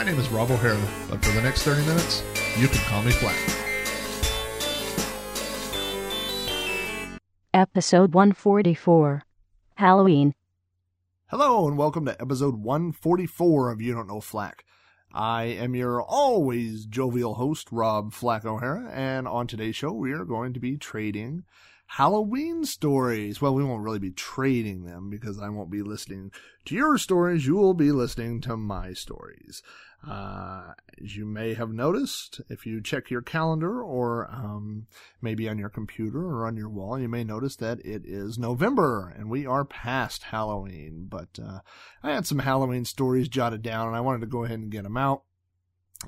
[0.00, 2.22] My name is Rob O'Hara, but for the next 30 minutes,
[2.56, 3.36] you can call me Flack.
[7.52, 9.24] Episode 144
[9.74, 10.32] Halloween.
[11.26, 14.64] Hello, and welcome to episode 144 of You Don't Know Flack.
[15.12, 20.24] I am your always jovial host, Rob Flack O'Hara, and on today's show, we are
[20.24, 21.44] going to be trading
[21.94, 23.42] Halloween stories.
[23.42, 26.30] Well, we won't really be trading them because I won't be listening
[26.66, 27.48] to your stories.
[27.48, 29.60] You will be listening to my stories.
[30.06, 34.86] Uh, as you may have noticed, if you check your calendar or um,
[35.20, 39.14] maybe on your computer or on your wall, you may notice that it is November
[39.14, 41.06] and we are past Halloween.
[41.08, 41.60] But uh,
[42.02, 44.84] I had some Halloween stories jotted down and I wanted to go ahead and get
[44.84, 45.24] them out.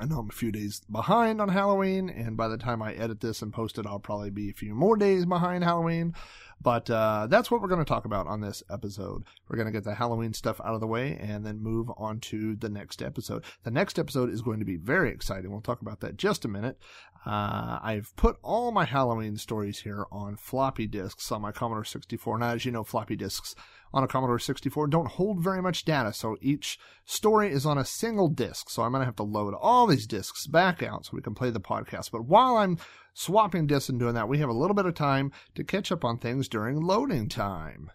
[0.01, 3.21] I know I'm a few days behind on Halloween, and by the time I edit
[3.21, 6.15] this and post it, I'll probably be a few more days behind Halloween.
[6.63, 9.25] But uh, that's what we're going to talk about on this episode.
[9.49, 12.21] We're going to get the Halloween stuff out of the way and then move on
[12.21, 13.45] to the next episode.
[13.65, 15.51] The next episode is going to be very exciting.
[15.51, 16.79] We'll talk about that just a minute.
[17.25, 22.39] Uh, I've put all my Halloween stories here on floppy disks on my Commodore 64.
[22.39, 23.55] Now, as you know, floppy disks
[23.95, 27.85] on a Commodore 64 don't hold very much data, so each story is on a
[27.85, 28.71] single disk.
[28.71, 31.35] So I'm going to have to load all these disks back out so we can
[31.35, 32.11] play the podcast.
[32.11, 32.79] But while I'm
[33.15, 36.05] swapping disks and doing that, we have a little bit of time to catch up
[36.05, 37.93] on things during loading time.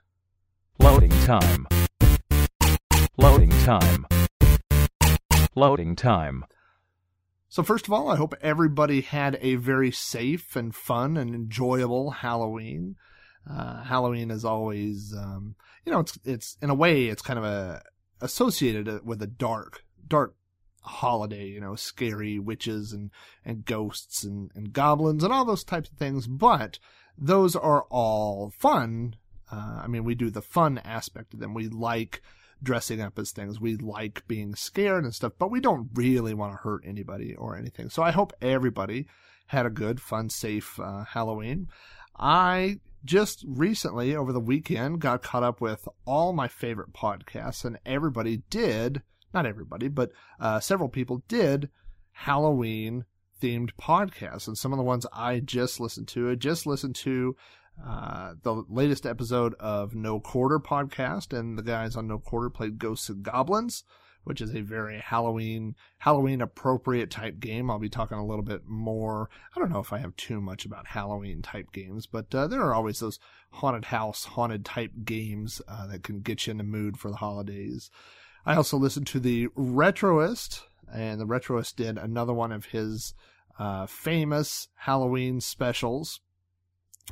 [0.79, 1.67] Loading time.
[3.17, 4.05] Loading time.
[5.55, 6.45] Loading time.
[7.49, 12.11] So first of all, I hope everybody had a very safe and fun and enjoyable
[12.11, 12.95] Halloween.
[13.49, 17.45] Uh, Halloween is always, um, you know, it's it's in a way it's kind of
[17.45, 17.81] a
[18.19, 20.35] associated with a dark, dark
[20.81, 21.45] holiday.
[21.45, 23.11] You know, scary witches and
[23.45, 26.27] and ghosts and and goblins and all those types of things.
[26.27, 26.79] But
[27.17, 29.15] those are all fun.
[29.49, 31.53] Uh, I mean, we do the fun aspect of them.
[31.53, 32.21] We like
[32.61, 33.59] dressing up as things.
[33.59, 37.55] We like being scared and stuff, but we don't really want to hurt anybody or
[37.55, 37.89] anything.
[37.89, 39.07] So I hope everybody
[39.47, 41.67] had a good, fun, safe uh, Halloween.
[42.17, 47.79] I just recently, over the weekend, got caught up with all my favorite podcasts, and
[47.85, 49.01] everybody did,
[49.33, 51.69] not everybody, but uh, several people did
[52.11, 53.05] Halloween
[53.41, 54.47] themed podcasts.
[54.47, 57.35] And some of the ones I just listened to, I just listened to
[57.85, 62.79] uh, the latest episode of No Quarter podcast, and the guys on No Quarter played
[62.79, 63.83] Ghosts and Goblins,
[64.23, 67.69] which is a very Halloween Halloween appropriate type game.
[67.69, 69.29] I'll be talking a little bit more.
[69.55, 72.61] I don't know if I have too much about Halloween type games, but uh, there
[72.61, 73.19] are always those
[73.51, 77.17] haunted house, haunted type games uh, that can get you in the mood for the
[77.17, 77.89] holidays.
[78.45, 83.13] I also listened to the Retroist, and the Retroist did another one of his
[83.59, 86.21] uh, famous Halloween specials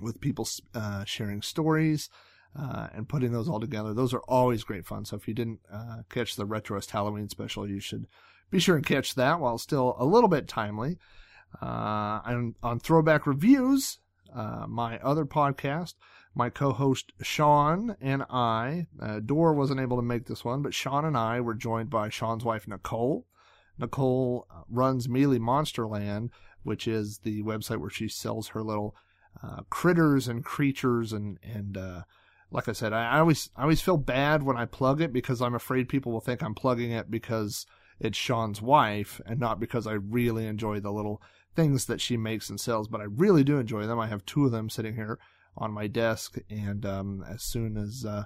[0.02, 2.10] with people uh, sharing stories
[2.58, 3.94] uh, and putting those all together.
[3.94, 5.06] Those are always great fun.
[5.06, 8.08] So if you didn't uh, catch the Retroist Halloween special, you should
[8.50, 10.98] be sure and catch that while still a little bit timely.
[11.62, 14.00] Uh, and on Throwback Reviews,
[14.34, 15.94] uh, my other podcast,
[16.34, 21.06] my co-host Sean and I, uh, Dora wasn't able to make this one, but Sean
[21.06, 23.26] and I were joined by Sean's wife Nicole.
[23.78, 26.30] Nicole runs Mealy Monsterland,
[26.64, 28.96] which is the website where she sells her little
[29.46, 32.02] uh, critters and creatures and and uh,
[32.52, 35.42] like I said, I, I, always I always feel bad when I plug it because
[35.42, 37.66] I'm afraid people will think I'm plugging it because
[38.00, 41.22] it's Sean's wife and not because I really enjoy the little
[41.56, 42.88] things that she makes and sells.
[42.88, 44.00] But I really do enjoy them.
[44.00, 45.20] I have two of them sitting here
[45.58, 48.26] on my desk, and um, as soon as uh,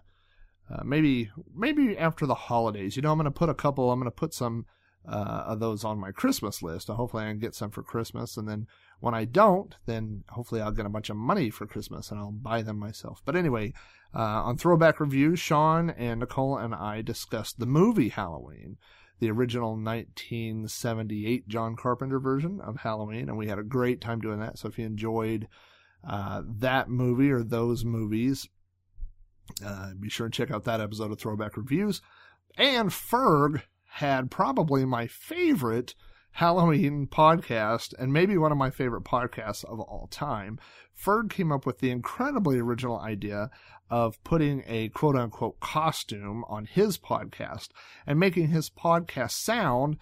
[0.72, 3.92] uh, maybe maybe after the holidays, you know, I'm to put a couple.
[3.92, 4.66] I'm to put some
[5.08, 6.88] uh, of those on my Christmas list.
[6.88, 8.68] hopefully, I can get some for Christmas, and then
[9.00, 12.32] when I don't, then hopefully I'll get a bunch of money for Christmas and I'll
[12.32, 13.22] buy them myself.
[13.26, 13.74] But anyway,
[14.14, 18.78] uh, on Throwback Reviews, Sean and Nicole and I discussed the movie Halloween,
[19.20, 24.40] the original 1978 John Carpenter version of Halloween, and we had a great time doing
[24.40, 24.58] that.
[24.58, 25.48] So if you enjoyed
[26.08, 28.50] uh, that movie or those movies,
[29.66, 32.02] uh, be sure and check out that episode of Throwback Reviews.
[32.58, 33.62] And Ferg
[33.92, 35.96] had probably my favorite
[36.40, 40.58] Halloween podcast and maybe one of my favorite podcasts of all time.
[40.98, 43.50] Ferg came up with the incredibly original idea
[43.90, 47.72] of putting a quote unquote costume on his podcast
[48.08, 49.98] and making his podcast sound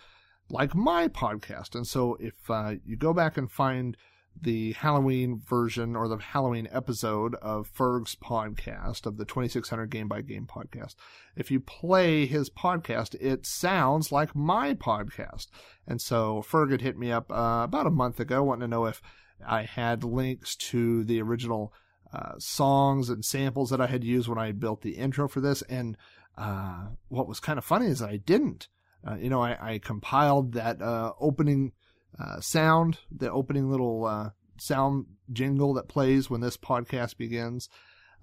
[0.48, 1.74] like my podcast.
[1.74, 3.98] And so if uh, you go back and find
[4.42, 10.22] the Halloween version or the Halloween episode of Ferg's podcast of the 2600 Game by
[10.22, 10.96] Game podcast.
[11.36, 15.48] If you play his podcast, it sounds like my podcast.
[15.88, 18.86] And so Ferg had hit me up uh, about a month ago wanting to know
[18.86, 19.02] if
[19.46, 21.74] I had links to the original
[22.14, 25.62] uh, songs and samples that I had used when I built the intro for this.
[25.64, 25.98] And
[26.38, 28.68] uh, what was kind of funny is I didn't.
[29.08, 31.72] Uh, you know, I, I compiled that uh, opening
[32.20, 37.70] uh, sound, the opening little uh, sound jingle that plays when this podcast begins.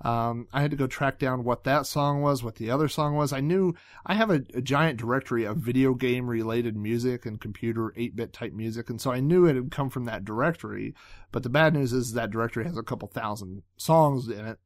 [0.01, 3.15] Um, I had to go track down what that song was, what the other song
[3.15, 3.33] was.
[3.33, 3.75] I knew
[4.05, 8.33] I have a, a giant directory of video game related music and computer 8 bit
[8.33, 10.95] type music, and so I knew it had come from that directory.
[11.31, 14.59] But the bad news is that directory has a couple thousand songs in it.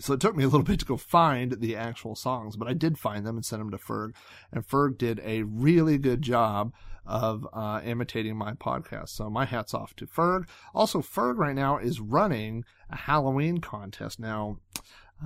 [0.00, 2.72] So it took me a little bit to go find the actual songs, but I
[2.72, 4.14] did find them and sent them to Ferg.
[4.50, 6.72] And Ferg did a really good job
[7.06, 9.10] of uh, imitating my podcast.
[9.10, 10.46] So my hat's off to Ferg.
[10.74, 14.20] Also, Ferg right now is running a Halloween contest.
[14.20, 14.58] Now,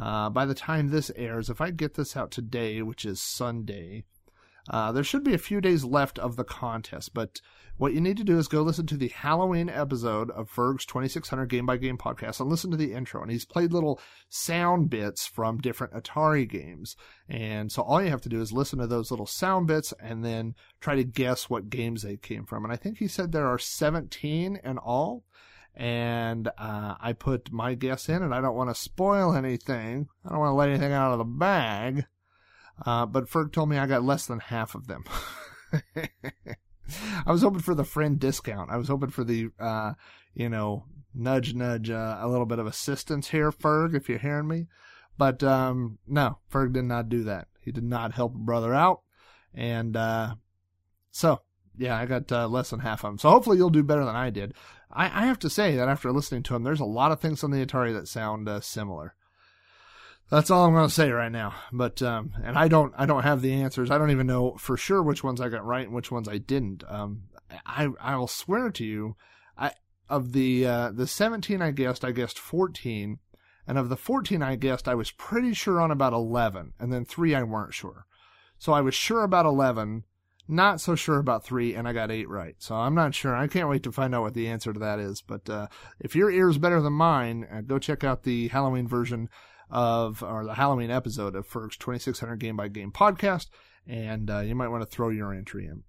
[0.00, 4.04] uh, by the time this airs, if I get this out today, which is Sunday,
[4.68, 7.40] uh, there should be a few days left of the contest, but
[7.78, 11.46] what you need to do is go listen to the Halloween episode of Ferg's 2600
[11.46, 13.20] Game by Game podcast and listen to the intro.
[13.20, 16.96] And he's played little sound bits from different Atari games.
[17.28, 20.24] And so all you have to do is listen to those little sound bits and
[20.24, 22.64] then try to guess what games they came from.
[22.64, 25.24] And I think he said there are 17 in all.
[25.74, 30.08] And uh, I put my guess in, and I don't want to spoil anything.
[30.24, 32.06] I don't want to let anything out of the bag.
[32.84, 35.04] Uh, but Ferg told me I got less than half of them.
[37.26, 38.70] I was hoping for the friend discount.
[38.70, 39.94] I was hoping for the, uh,
[40.34, 40.84] you know,
[41.14, 44.66] nudge, nudge, uh, a little bit of assistance here, Ferg, if you're hearing me.
[45.18, 47.48] But, um, no, Ferg did not do that.
[47.60, 49.00] He did not help a brother out.
[49.54, 50.34] And, uh,
[51.10, 51.40] so,
[51.78, 53.18] yeah, I got uh, less than half of them.
[53.18, 54.54] So hopefully you'll do better than I did.
[54.90, 57.42] I, I have to say that after listening to him, there's a lot of things
[57.42, 59.14] on the Atari that sound uh, similar.
[60.30, 61.54] That's all I'm going to say right now.
[61.72, 63.90] But um, and I don't I don't have the answers.
[63.90, 66.38] I don't even know for sure which ones I got right and which ones I
[66.38, 66.82] didn't.
[66.88, 67.24] Um,
[67.64, 69.16] I I will swear to you,
[69.56, 69.72] I
[70.08, 73.18] of the uh, the 17 I guessed, I guessed 14,
[73.66, 77.04] and of the 14 I guessed, I was pretty sure on about 11, and then
[77.04, 78.06] three I weren't sure.
[78.58, 80.04] So I was sure about 11,
[80.48, 82.54] not so sure about three, and I got eight right.
[82.58, 83.34] So I'm not sure.
[83.36, 85.20] I can't wait to find out what the answer to that is.
[85.20, 85.66] But uh,
[86.00, 89.28] if your ear is better than mine, uh, go check out the Halloween version
[89.70, 93.46] of or the Halloween episode of Ferg's 2600 Game by Game podcast,
[93.86, 95.82] and uh, you might want to throw your entry in.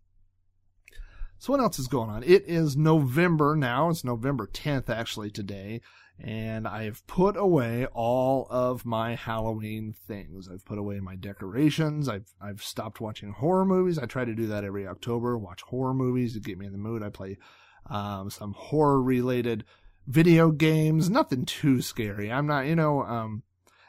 [1.39, 2.23] So what else is going on?
[2.23, 3.89] It is November now.
[3.89, 5.81] It's November 10th actually today,
[6.19, 10.49] and I have put away all of my Halloween things.
[10.51, 12.09] I've put away my decorations.
[12.09, 13.99] I've I've stopped watching horror movies.
[13.99, 15.37] I try to do that every October.
[15.37, 17.03] Watch horror movies to get me in the mood.
[17.03, 17.37] I play
[17.85, 19.63] um, some horror related
[20.07, 21.09] video games.
[21.09, 22.31] Nothing too scary.
[22.31, 23.43] I'm not, you know, um,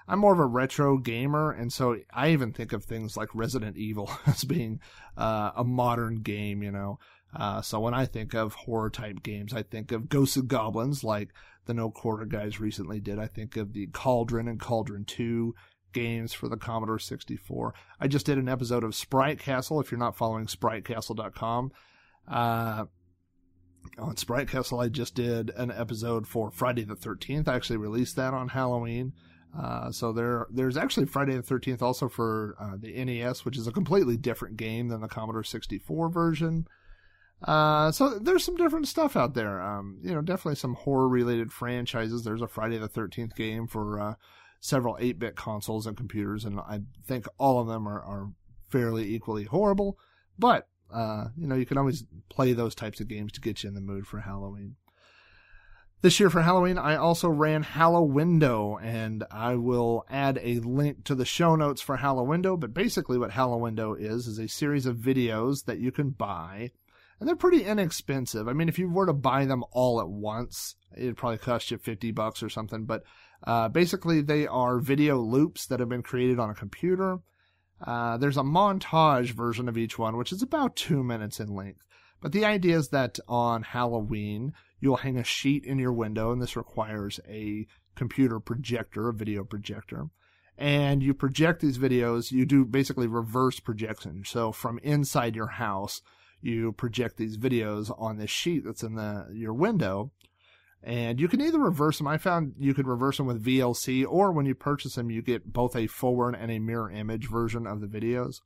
[0.09, 3.77] I'm more of a retro gamer, and so I even think of things like Resident
[3.77, 4.81] Evil as being
[5.17, 6.99] uh, a modern game, you know.
[7.35, 11.05] Uh, so when I think of horror type games, I think of Ghosts and Goblins,
[11.05, 11.29] like
[11.67, 13.19] the No Quarter guys recently did.
[13.19, 15.55] I think of the Cauldron and Cauldron 2
[15.93, 17.75] games for the Commodore 64.
[18.01, 19.79] I just did an episode of Sprite Castle.
[19.79, 21.73] If you're not following SpriteCastle.com,
[22.27, 22.85] uh,
[23.99, 27.49] on Sprite Castle, I just did an episode for Friday the 13th.
[27.49, 29.13] I actually released that on Halloween.
[29.57, 33.67] Uh, so there, there's actually Friday the 13th also for uh, the NES, which is
[33.67, 36.67] a completely different game than the Commodore 64 version.
[37.43, 39.61] Uh, so there's some different stuff out there.
[39.61, 42.25] Um, you know, definitely some horror related franchises.
[42.25, 44.15] There's a Friday the 13th game for uh,
[44.61, 48.33] several 8-bit consoles and computers, and I think all of them are, are
[48.69, 49.99] fairly equally horrible.
[50.39, 53.69] But uh, you know, you can always play those types of games to get you
[53.69, 54.77] in the mood for Halloween.
[56.01, 61.17] This year for Halloween, I also ran Hallowindow, and I will add a link to
[61.17, 62.61] the show notes for Hallowindow.
[62.61, 66.71] But basically, what Hallowindow is is a series of videos that you can buy,
[67.19, 68.47] and they're pretty inexpensive.
[68.47, 71.79] I mean, if you were to buy them all at once, it'd probably cost you
[71.79, 72.85] fifty bucks or something.
[72.85, 73.03] But
[73.43, 77.19] uh, basically, they are video loops that have been created on a computer.
[77.85, 81.85] Uh, there's a montage version of each one, which is about two minutes in length.
[82.21, 86.41] But the idea is that on Halloween, you'll hang a sheet in your window, and
[86.41, 90.07] this requires a computer projector, a video projector.
[90.57, 94.25] And you project these videos, you do basically reverse projection.
[94.27, 96.03] So from inside your house,
[96.41, 100.13] you project these videos on this sheet that's in the your window.
[100.83, 102.07] And you can either reverse them.
[102.07, 105.53] I found you could reverse them with VLC, or when you purchase them, you get
[105.53, 108.41] both a forward and a mirror image version of the videos.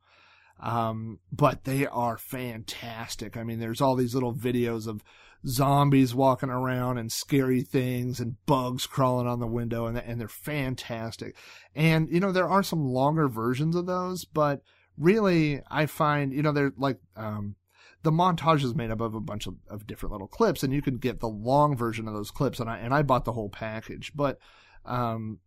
[0.61, 3.37] Um, but they are fantastic.
[3.37, 5.03] I mean, there's all these little videos of
[5.47, 10.29] zombies walking around and scary things and bugs crawling on the window and, and they're
[10.29, 11.37] fantastic.
[11.75, 14.63] And, you know, there are some longer versions of those, but
[14.97, 17.57] really I find, you know, they're like, um,
[18.03, 20.83] the montage is made up of a bunch of, of different little clips and you
[20.83, 23.51] can get the long version of those clips and I, and I bought the whole
[23.51, 24.39] package, but,
[24.85, 25.39] um,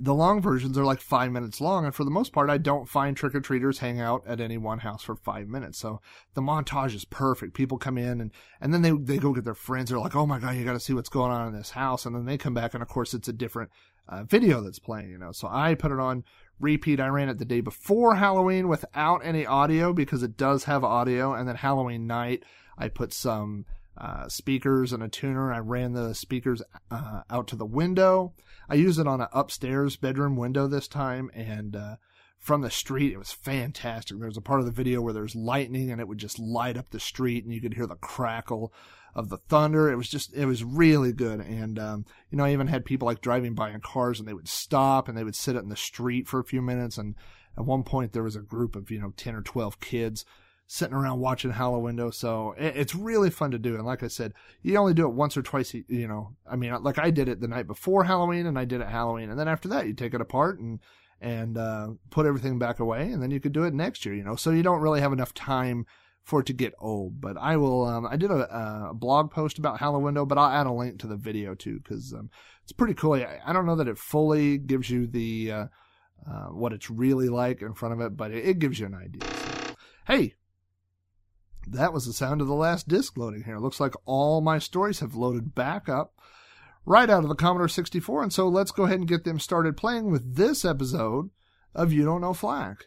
[0.00, 2.88] the long versions are like five minutes long, and for the most part, I don't
[2.88, 5.78] find trick or treaters hang out at any one house for five minutes.
[5.78, 6.00] So
[6.34, 7.54] the montage is perfect.
[7.54, 9.90] People come in and and then they they go get their friends.
[9.90, 12.06] They're like, "Oh my god, you got to see what's going on in this house,"
[12.06, 13.70] and then they come back, and of course, it's a different
[14.08, 15.10] uh, video that's playing.
[15.10, 16.24] You know, so I put it on
[16.58, 17.00] repeat.
[17.00, 21.34] I ran it the day before Halloween without any audio because it does have audio,
[21.34, 22.44] and then Halloween night
[22.76, 25.52] I put some uh, speakers and a tuner.
[25.52, 28.32] I ran the speakers uh, out to the window.
[28.68, 31.96] I used it on an upstairs bedroom window this time, and uh,
[32.38, 34.18] from the street, it was fantastic.
[34.18, 36.76] There was a part of the video where there's lightning, and it would just light
[36.76, 38.72] up the street, and you could hear the crackle
[39.14, 39.90] of the thunder.
[39.90, 41.40] It was just, it was really good.
[41.40, 44.34] And, um, you know, I even had people like driving by in cars, and they
[44.34, 46.98] would stop, and they would sit in the street for a few minutes.
[46.98, 47.14] And
[47.56, 50.24] at one point, there was a group of, you know, 10 or 12 kids
[50.66, 52.10] sitting around watching Halloween.
[52.12, 53.74] So it's really fun to do.
[53.74, 56.74] And like I said, you only do it once or twice, you know, I mean,
[56.82, 59.30] like I did it the night before Halloween and I did it Halloween.
[59.30, 60.80] And then after that, you take it apart and,
[61.20, 64.24] and, uh, put everything back away and then you could do it next year, you
[64.24, 65.86] know, so you don't really have enough time
[66.22, 67.20] for it to get old.
[67.20, 70.66] But I will, um, I did a, a blog post about Halloween, but I'll add
[70.66, 72.30] a link to the video too, cause, um,
[72.62, 73.12] it's pretty cool.
[73.12, 75.66] I, I don't know that it fully gives you the, uh,
[76.26, 78.94] uh, what it's really like in front of it, but it, it gives you an
[78.94, 79.28] idea.
[79.28, 79.74] So,
[80.06, 80.34] hey,
[81.66, 83.58] that was the sound of the last disk loading here.
[83.58, 86.14] Looks like all my stories have loaded back up
[86.86, 88.22] right out of the Commodore 64.
[88.22, 91.30] And so let's go ahead and get them started playing with this episode
[91.74, 92.86] of You Don't Know Flack.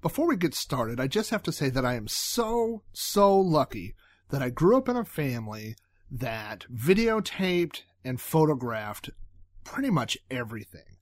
[0.00, 3.94] Before we get started, I just have to say that I am so, so lucky
[4.30, 5.74] that I grew up in a family
[6.10, 9.10] that videotaped and photographed
[9.68, 10.96] pretty much everything.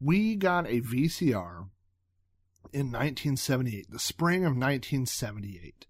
[0.00, 1.66] We got a VCR
[2.72, 5.86] in 1978, the spring of 1978,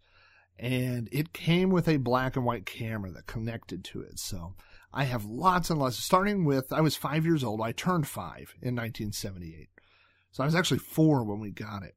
[0.59, 4.19] and it came with a black and white camera that connected to it.
[4.19, 4.55] So
[4.93, 7.61] I have lots and lots, starting with, I was five years old.
[7.61, 9.69] I turned five in 1978.
[10.31, 11.97] So I was actually four when we got it.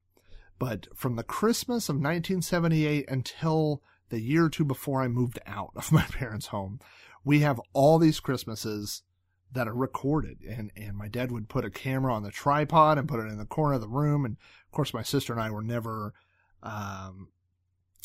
[0.60, 5.72] But from the Christmas of 1978 until the year or two before I moved out
[5.76, 6.80] of my parents' home,
[7.24, 9.02] we have all these Christmases
[9.56, 10.38] that are recorded.
[10.48, 13.38] And, and my dad would put a camera on the tripod and put it in
[13.38, 14.26] the corner of the room.
[14.26, 16.14] And of course, my sister and I were never,
[16.62, 17.30] um,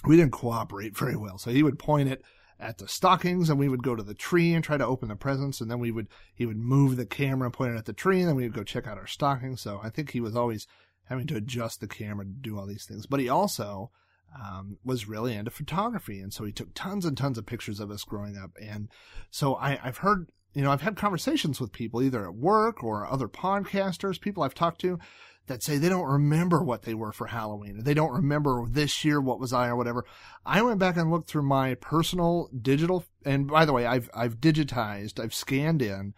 [0.06, 1.38] we didn't cooperate very well.
[1.38, 2.22] So he would point it
[2.58, 5.16] at the stockings and we would go to the tree and try to open the
[5.16, 5.60] presents.
[5.60, 8.20] And then we would, he would move the camera and point it at the tree
[8.20, 9.60] and then we would go check out our stockings.
[9.60, 10.66] So I think he was always
[11.04, 13.06] having to adjust the camera to do all these things.
[13.06, 13.90] But he also,
[14.34, 16.20] um, was really into photography.
[16.20, 18.52] And so he took tons and tons of pictures of us growing up.
[18.62, 18.88] And
[19.30, 23.06] so I, I've heard you know, I've had conversations with people either at work or
[23.06, 24.98] other podcasters, people I've talked to
[25.46, 27.82] that say they don't remember what they were for Halloween.
[27.82, 30.04] They don't remember this year what was I or whatever.
[30.44, 34.40] I went back and looked through my personal digital and by the way, I've I've
[34.40, 36.14] digitized, I've scanned in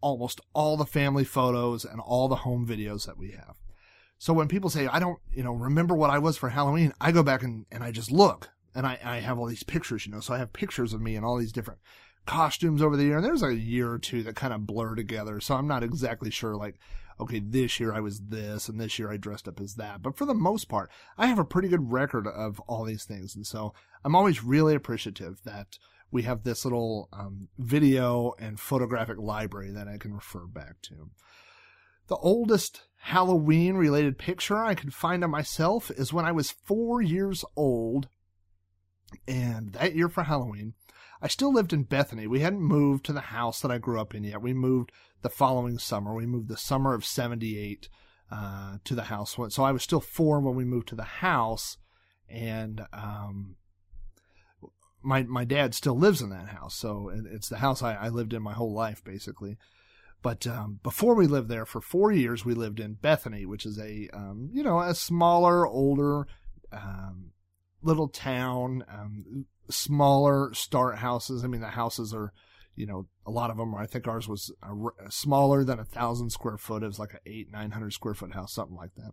[0.00, 3.56] almost all the family photos and all the home videos that we have.
[4.18, 7.12] So when people say I don't, you know, remember what I was for Halloween, I
[7.12, 10.12] go back and, and I just look and I, I have all these pictures, you
[10.12, 11.80] know, so I have pictures of me in all these different
[12.26, 13.16] costumes over the year.
[13.16, 15.40] And there's a year or two that kind of blur together.
[15.40, 16.76] So I'm not exactly sure, like,
[17.20, 20.02] okay, this year I was this and this year I dressed up as that.
[20.02, 23.36] But for the most part, I have a pretty good record of all these things.
[23.36, 23.74] And so
[24.04, 25.78] I'm always really appreciative that
[26.10, 31.10] we have this little um, video and photographic library that I can refer back to.
[32.08, 37.00] The oldest Halloween related picture I could find of myself is when I was four
[37.00, 38.08] years old.
[39.26, 40.74] And that year for Halloween,
[41.22, 42.26] I still lived in Bethany.
[42.26, 44.42] We hadn't moved to the house that I grew up in yet.
[44.42, 44.90] We moved
[45.22, 46.14] the following summer.
[46.14, 47.88] We moved the summer of 78
[48.30, 49.36] uh, to the house.
[49.50, 51.78] So I was still four when we moved to the house.
[52.28, 53.54] And um,
[55.02, 56.74] my my dad still lives in that house.
[56.74, 59.58] So it's the house I, I lived in my whole life, basically.
[60.22, 63.78] But um, before we lived there for four years, we lived in Bethany, which is
[63.78, 66.26] a um, you know a smaller, older
[66.72, 67.32] um,
[67.82, 68.84] little town.
[69.70, 71.44] Smaller start houses.
[71.44, 72.32] I mean, the houses are,
[72.74, 73.74] you know, a lot of them.
[73.74, 76.82] Are, I think ours was a, smaller than a thousand square foot.
[76.82, 79.12] It was like an eight, nine hundred square foot house, something like that.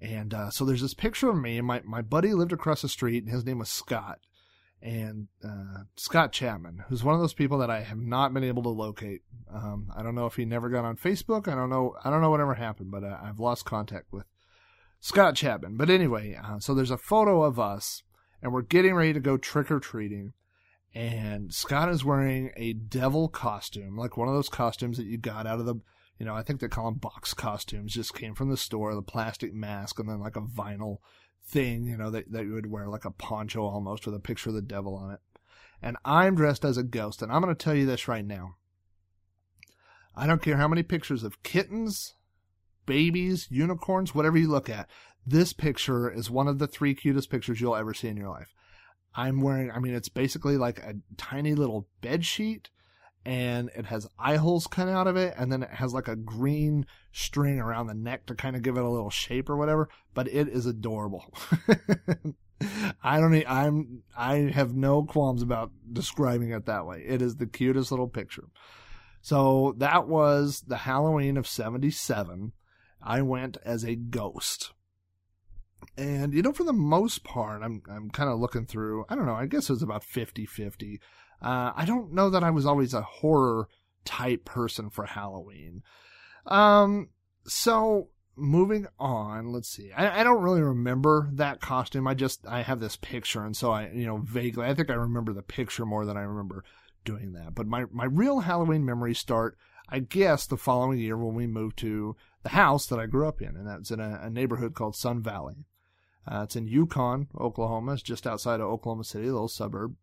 [0.00, 3.24] And uh, so there's this picture of me, my my buddy lived across the street,
[3.24, 4.18] and his name was Scott.
[4.82, 8.64] and uh, Scott Chapman, who's one of those people that I have not been able
[8.64, 9.22] to locate.
[9.52, 11.46] Um, I don't know if he never got on Facebook.
[11.46, 11.94] I don't know.
[12.04, 14.24] I don't know whatever happened, but uh, I've lost contact with
[15.00, 15.76] Scott Chapman.
[15.76, 18.02] But anyway, uh, so there's a photo of us,
[18.42, 20.32] and we're getting ready to go trick or treating.
[20.94, 25.46] And Scott is wearing a devil costume, like one of those costumes that you got
[25.46, 25.76] out of the,
[26.18, 29.00] you know, I think they call them box costumes, just came from the store, the
[29.00, 30.98] plastic mask, and then like a vinyl
[31.46, 34.50] thing, you know, that, that you would wear like a poncho almost with a picture
[34.50, 35.20] of the devil on it.
[35.80, 37.22] And I'm dressed as a ghost.
[37.22, 38.56] And I'm going to tell you this right now.
[40.14, 42.14] I don't care how many pictures of kittens,
[42.86, 44.88] babies, unicorns, whatever you look at.
[45.26, 48.52] This picture is one of the three cutest pictures you'll ever see in your life.
[49.14, 52.70] I'm wearing, I mean, it's basically like a tiny little bed sheet
[53.24, 56.16] and it has eye holes cut out of it, and then it has like a
[56.16, 59.88] green string around the neck to kind of give it a little shape or whatever.
[60.14, 61.32] But it is adorable.
[63.02, 67.04] I don't, need, I'm, I have no qualms about describing it that way.
[67.06, 68.48] It is the cutest little picture.
[69.20, 72.52] So that was the Halloween of '77.
[73.00, 74.72] I went as a ghost.
[75.96, 79.04] And you know, for the most part, I'm I'm kind of looking through.
[79.08, 79.34] I don't know.
[79.34, 80.98] I guess it was about 50-50.
[81.40, 83.68] Uh, I don't know that I was always a horror
[84.04, 85.82] type person for Halloween.
[86.46, 87.10] Um,
[87.46, 89.92] so moving on, let's see.
[89.92, 92.06] I, I don't really remember that costume.
[92.06, 94.94] I just I have this picture, and so I you know vaguely I think I
[94.94, 96.64] remember the picture more than I remember
[97.04, 97.54] doing that.
[97.54, 99.56] But my my real Halloween memories start,
[99.88, 103.40] I guess, the following year when we moved to the house that I grew up
[103.40, 105.66] in, and that's in a, a neighborhood called Sun Valley.
[106.26, 107.94] Uh, it's in Yukon, Oklahoma.
[107.94, 109.96] It's just outside of Oklahoma City, a little suburb.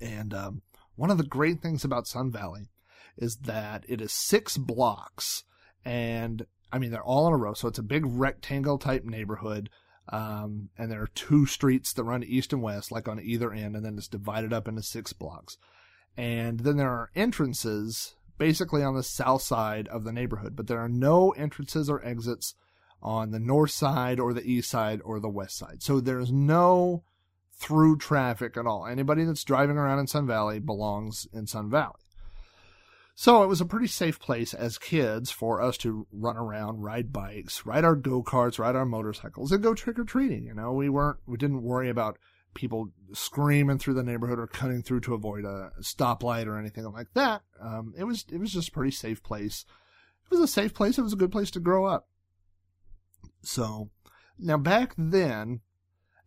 [0.00, 0.62] And um,
[0.96, 2.68] one of the great things about Sun Valley
[3.16, 5.44] is that it is six blocks,
[5.84, 9.70] and I mean they're all in a row, so it's a big rectangle type neighborhood.
[10.08, 13.74] Um, and there are two streets that run east and west, like on either end,
[13.74, 15.56] and then it's divided up into six blocks.
[16.16, 20.78] And then there are entrances basically on the south side of the neighborhood, but there
[20.78, 22.54] are no entrances or exits
[23.02, 25.82] on the north side or the east side or the west side.
[25.82, 27.04] So there's no
[27.52, 28.86] through traffic at all.
[28.86, 32.00] Anybody that's driving around in Sun Valley belongs in Sun Valley.
[33.16, 37.12] So it was a pretty safe place as kids for us to run around, ride
[37.12, 40.42] bikes, ride our go-karts, ride our motorcycles, and go trick-or-treating.
[40.44, 42.18] You know, we weren't, we didn't worry about
[42.54, 47.06] people screaming through the neighborhood or cutting through to avoid a stoplight or anything like
[47.14, 47.42] that.
[47.60, 49.64] Um, it was, it was just a pretty safe place.
[50.24, 50.98] It was a safe place.
[50.98, 52.08] It was a good place to grow up.
[53.46, 53.90] So
[54.38, 55.60] now back then,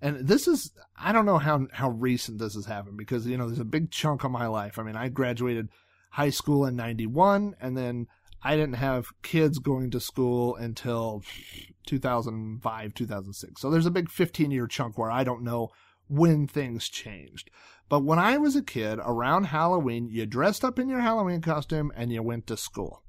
[0.01, 3.47] and this is I don't know how how recent this has happened because you know
[3.47, 4.77] there's a big chunk of my life.
[4.77, 5.69] I mean, I graduated
[6.11, 8.07] high school in 91 and then
[8.43, 11.23] I didn't have kids going to school until
[11.87, 13.61] 2005, 2006.
[13.61, 15.69] So there's a big 15 year chunk where I don't know
[16.07, 17.49] when things changed.
[17.89, 21.91] But when I was a kid, around Halloween, you dressed up in your Halloween costume
[21.95, 23.03] and you went to school.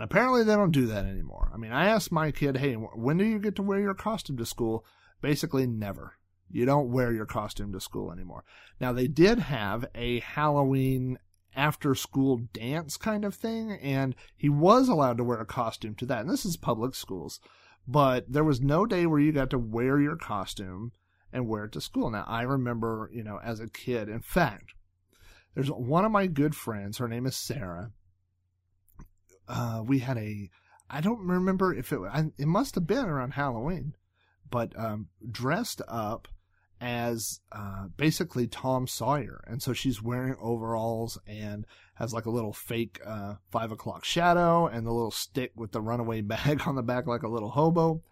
[0.00, 1.50] And apparently they don't do that anymore.
[1.52, 4.38] I mean, I asked my kid, hey, when do you get to wear your costume
[4.38, 4.82] to school?
[5.20, 6.14] Basically, never.
[6.50, 8.42] You don't wear your costume to school anymore.
[8.80, 11.18] Now, they did have a Halloween
[11.54, 16.06] after school dance kind of thing, and he was allowed to wear a costume to
[16.06, 16.22] that.
[16.22, 17.38] And this is public schools.
[17.86, 20.92] But there was no day where you got to wear your costume
[21.30, 22.10] and wear it to school.
[22.10, 24.72] Now, I remember, you know, as a kid, in fact,
[25.54, 27.90] there's one of my good friends, her name is Sarah.
[29.50, 30.48] Uh, we had a,
[30.88, 32.00] I don't remember if it,
[32.38, 33.94] it must have been around Halloween,
[34.48, 36.28] but um, dressed up
[36.80, 39.44] as uh, basically Tom Sawyer.
[39.46, 44.66] And so she's wearing overalls and has like a little fake uh, five o'clock shadow
[44.66, 48.02] and the little stick with the runaway bag on the back like a little hobo.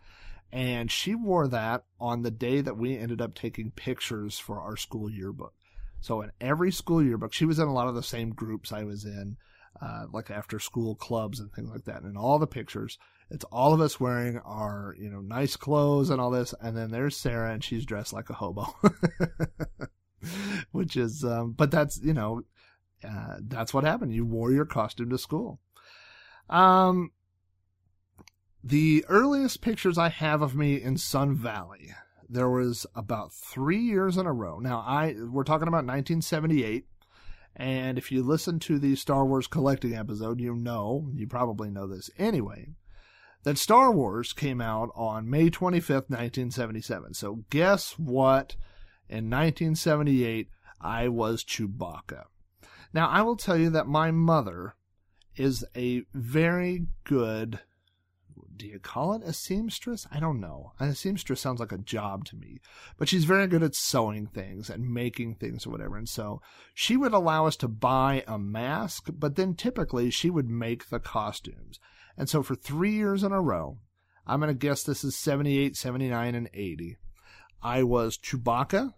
[0.50, 4.76] And she wore that on the day that we ended up taking pictures for our
[4.76, 5.54] school yearbook.
[6.00, 8.84] So in every school yearbook, she was in a lot of the same groups I
[8.84, 9.36] was in,
[9.80, 12.02] uh, like after school clubs and things like that.
[12.02, 12.98] And in all the pictures,
[13.30, 16.54] it's all of us wearing our, you know, nice clothes and all this.
[16.60, 18.74] And then there's Sarah and she's dressed like a hobo,
[20.72, 22.42] which is, um, but that's, you know,
[23.06, 24.14] uh, that's what happened.
[24.14, 25.60] You wore your costume to school.
[26.48, 27.12] Um,
[28.64, 31.94] the earliest pictures I have of me in Sun Valley,
[32.28, 34.58] there was about three years in a row.
[34.58, 36.86] Now I, we're talking about 1978.
[37.56, 41.86] And if you listen to the Star Wars collecting episode, you know, you probably know
[41.86, 42.68] this anyway,
[43.42, 47.14] that Star Wars came out on May 25th, 1977.
[47.14, 48.56] So guess what?
[49.08, 50.48] In 1978,
[50.80, 52.24] I was Chewbacca.
[52.92, 54.74] Now, I will tell you that my mother
[55.36, 57.60] is a very good
[58.58, 60.06] do you call it a seamstress?
[60.10, 60.72] I don't know.
[60.80, 62.60] A seamstress sounds like a job to me,
[62.98, 65.96] but she's very good at sewing things and making things or whatever.
[65.96, 66.42] And so
[66.74, 71.00] she would allow us to buy a mask, but then typically she would make the
[71.00, 71.78] costumes.
[72.16, 73.78] And so for three years in a row,
[74.26, 76.96] I'm going to guess this is 78, 79, and 80.
[77.62, 78.94] I was Chewbacca,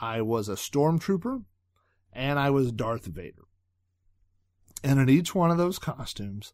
[0.00, 1.44] I was a stormtrooper,
[2.12, 3.42] and I was Darth Vader.
[4.84, 6.52] And in each one of those costumes,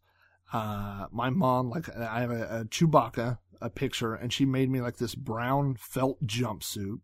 [0.53, 4.81] uh, my mom, like, I have a, a Chewbacca, a picture, and she made me
[4.81, 7.01] like this brown felt jumpsuit.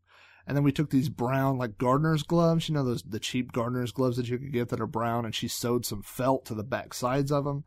[0.46, 3.92] And then we took these brown, like gardener's gloves, you know, those, the cheap gardener's
[3.92, 6.62] gloves that you could get that are brown, and she sewed some felt to the
[6.62, 7.64] back sides of them.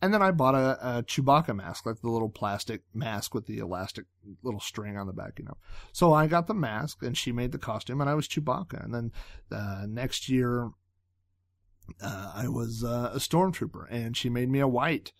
[0.00, 3.58] And then I bought a, a Chewbacca mask, like the little plastic mask with the
[3.58, 4.04] elastic
[4.42, 5.56] little string on the back, you know.
[5.92, 8.84] So I got the mask and she made the costume and I was Chewbacca.
[8.84, 9.12] And then
[9.50, 10.70] uh, next year,
[12.00, 15.12] uh, I was uh, a stormtrooper and she made me a white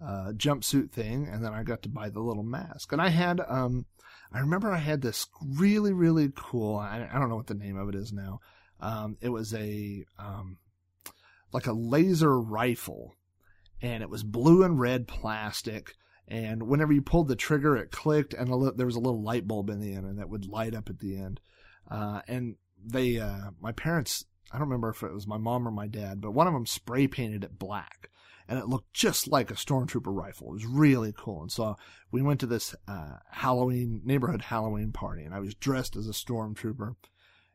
[0.00, 1.28] uh, jumpsuit thing.
[1.30, 2.92] And then I got to buy the little mask.
[2.92, 3.86] And I had, um,
[4.32, 7.76] I remember I had this really, really cool, I, I don't know what the name
[7.76, 8.40] of it is now.
[8.80, 10.58] Um, it was a, um,
[11.52, 13.14] like a laser rifle
[13.80, 15.94] and it was blue and red plastic.
[16.28, 19.46] And whenever you pulled the trigger, it clicked, and li- there was a little light
[19.46, 21.40] bulb in the end, and that would light up at the end.
[21.88, 25.70] Uh, and they, uh, my parents, I don't remember if it was my mom or
[25.70, 28.10] my dad, but one of them spray painted it black,
[28.48, 30.48] and it looked just like a stormtrooper rifle.
[30.48, 31.42] It was really cool.
[31.42, 31.76] And so
[32.12, 36.12] we went to this uh, Halloween neighborhood Halloween party, and I was dressed as a
[36.12, 36.94] stormtrooper.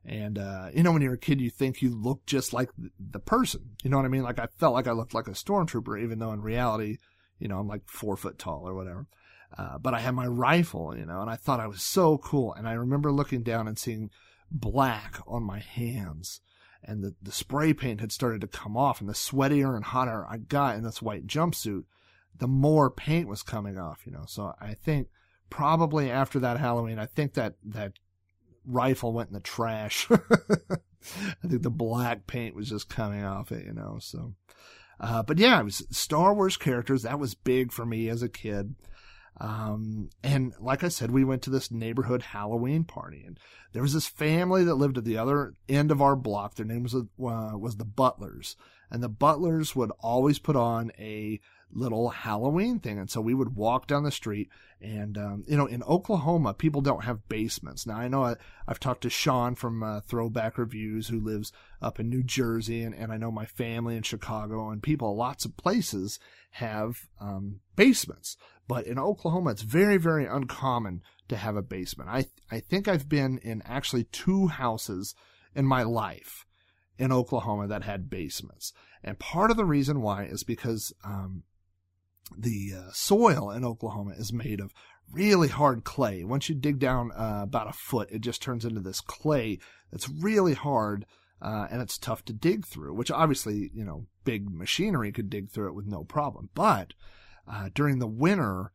[0.04, 3.20] And, uh, you know, when you're a kid, you think you look just like the
[3.20, 3.76] person.
[3.84, 4.24] You know what I mean?
[4.24, 6.98] Like I felt like I looked like a stormtrooper, even though in reality,
[7.40, 9.08] you know, I'm like four foot tall or whatever.
[9.56, 12.54] Uh, but I had my rifle, you know, and I thought I was so cool.
[12.54, 14.10] And I remember looking down and seeing
[14.50, 16.42] black on my hands
[16.84, 20.26] and the, the spray paint had started to come off and the sweatier and hotter
[20.28, 21.84] I got in this white jumpsuit,
[22.38, 24.24] the more paint was coming off, you know.
[24.28, 25.08] So I think
[25.50, 27.94] probably after that Halloween, I think that, that
[28.65, 30.08] rifle went in the trash.
[30.12, 33.98] I think the black paint was just coming off it, you know.
[34.00, 34.34] So,
[35.00, 37.04] uh, but yeah, it was Star Wars characters.
[37.04, 38.76] That was big for me as a kid.
[39.39, 43.39] Um, and like I said, we went to this neighborhood Halloween party, and
[43.74, 46.56] there was this family that lived at the other end of our block.
[46.56, 48.56] Their name was uh, was the Butlers,
[48.91, 51.39] and the Butlers would always put on a
[51.74, 53.00] little Halloween thing.
[53.00, 54.50] And so we would walk down the street
[54.82, 57.86] and, um, you know, in Oklahoma, people don't have basements.
[57.86, 58.36] Now I know I,
[58.67, 62.96] have talked to Sean from uh, Throwback Reviews who lives up in New Jersey and,
[62.96, 66.20] and I know my family in Chicago and people, lots of places
[66.52, 68.38] have, um, basements.
[68.72, 72.10] But in Oklahoma, it's very, very uncommon to have a basement.
[72.10, 75.14] I, I think I've been in actually two houses
[75.54, 76.46] in my life
[76.98, 78.72] in Oklahoma that had basements.
[79.04, 81.44] And part of the reason why is because um,
[82.38, 84.74] the uh, soil in Oklahoma is made of
[85.12, 86.24] really hard clay.
[86.24, 89.60] Once you dig down uh, about a foot, it just turns into this clay
[89.92, 91.06] that's really hard
[91.42, 92.94] uh, and it's tough to dig through.
[92.94, 96.50] Which obviously, you know, big machinery could dig through it with no problem.
[96.54, 96.94] But
[97.48, 98.72] uh, during the winter,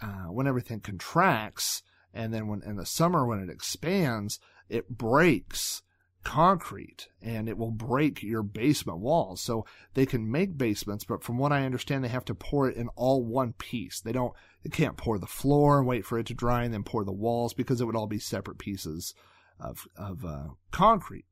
[0.00, 5.82] uh, when everything contracts, and then when in the summer when it expands, it breaks
[6.24, 9.40] concrete and it will break your basement walls.
[9.40, 12.76] So they can make basements, but from what I understand, they have to pour it
[12.76, 14.00] in all one piece.
[14.00, 16.82] They don't, they can't pour the floor and wait for it to dry and then
[16.82, 19.14] pour the walls because it would all be separate pieces
[19.58, 21.24] of, of, uh, concrete.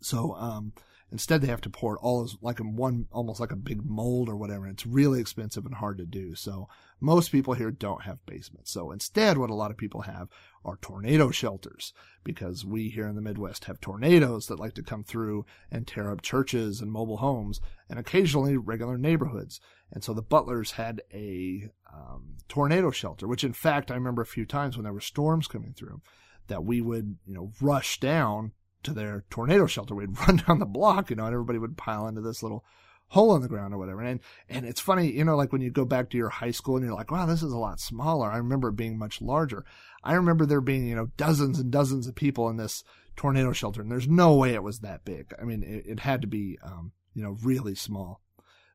[0.00, 0.72] So, um,
[1.12, 3.84] Instead, they have to pour it all as like in one, almost like a big
[3.84, 4.66] mold or whatever.
[4.66, 6.34] It's really expensive and hard to do.
[6.34, 6.68] So
[7.00, 8.72] most people here don't have basements.
[8.72, 10.28] So instead, what a lot of people have
[10.64, 11.92] are tornado shelters
[12.24, 16.10] because we here in the Midwest have tornadoes that like to come through and tear
[16.10, 19.60] up churches and mobile homes and occasionally regular neighborhoods.
[19.92, 24.26] And so the Butlers had a um, tornado shelter, which in fact, I remember a
[24.26, 26.00] few times when there were storms coming through
[26.48, 28.52] that we would, you know, rush down
[28.86, 29.94] to their tornado shelter.
[29.94, 32.64] We'd run down the block, you know, and everybody would pile into this little
[33.08, 34.02] hole in the ground or whatever.
[34.02, 36.76] And, and it's funny, you know, like when you go back to your high school
[36.76, 38.30] and you're like, wow, this is a lot smaller.
[38.30, 39.64] I remember it being much larger.
[40.02, 42.82] I remember there being, you know, dozens and dozens of people in this
[43.16, 43.80] tornado shelter.
[43.80, 45.32] And there's no way it was that big.
[45.40, 48.22] I mean, it, it had to be, um, you know, really small.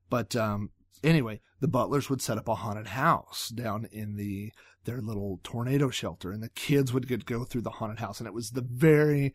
[0.10, 0.72] But, um,
[1.04, 4.52] anyway, the butlers would set up a haunted house down in the,
[4.86, 8.20] their little tornado shelter and the kids would get, go through the haunted house.
[8.20, 9.34] And it was the very,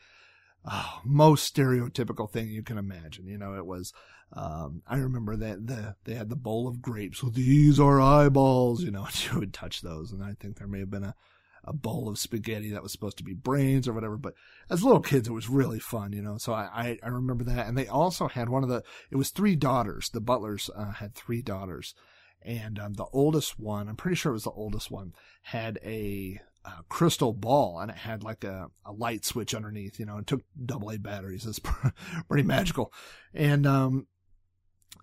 [0.66, 3.26] oh, most stereotypical thing you can imagine.
[3.26, 3.92] You know, it was,
[4.32, 7.20] um, I remember that the, they had the bowl of grapes.
[7.20, 10.12] So these are eyeballs, you know, and you would touch those.
[10.12, 11.14] And I think there may have been a,
[11.64, 14.16] a bowl of spaghetti that was supposed to be brains or whatever.
[14.16, 14.34] But
[14.70, 16.38] as little kids, it was really fun, you know.
[16.38, 17.66] So I, I, I remember that.
[17.66, 20.08] And they also had one of the, it was three daughters.
[20.08, 21.94] The butlers uh, had three daughters.
[22.42, 26.40] and um, the oldest one, I'm pretty sure it was the oldest one, had a
[26.88, 30.42] crystal ball and it had like a, a light switch underneath, you know, it took
[30.64, 31.46] double A batteries.
[31.46, 31.60] It's
[32.28, 32.92] pretty magical.
[33.34, 34.06] And, um,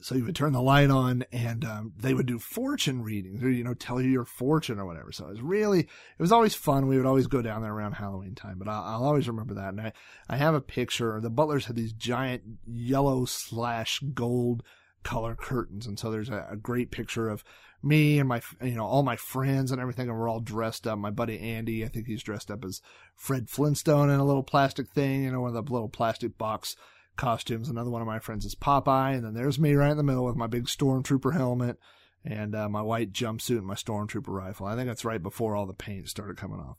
[0.02, 3.50] so you would turn the light on and, um, they would do fortune readings or,
[3.50, 5.12] you know, tell you your fortune or whatever.
[5.14, 6.88] So it was really, it was always fun.
[6.88, 9.70] We would always go down there around Halloween time, but I'll, I'll always remember that.
[9.70, 9.94] And I,
[10.30, 11.22] I have a picture.
[11.22, 14.64] The Butlers had these giant yellow slash gold
[15.04, 15.86] color curtains.
[15.86, 17.44] And so there's a, a great picture of
[17.82, 20.98] me and my, you know, all my friends and everything, and we're all dressed up.
[20.98, 22.82] My buddy Andy, I think he's dressed up as
[23.16, 26.76] Fred Flintstone in a little plastic thing, you know, one of the little plastic box
[27.18, 27.70] costumes.
[27.70, 30.26] Another one of my friends is Popeye, and then there's me right in the middle
[30.26, 31.78] with my big stormtrooper helmet
[32.26, 34.66] and uh, my white jumpsuit and my stormtrooper rifle.
[34.66, 36.78] I think that's right before all the paint started coming off.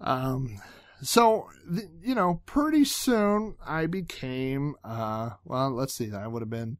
[0.00, 0.58] Um,
[1.02, 1.48] so
[2.02, 6.78] you know, pretty soon I became, uh, well, let's see, I would have been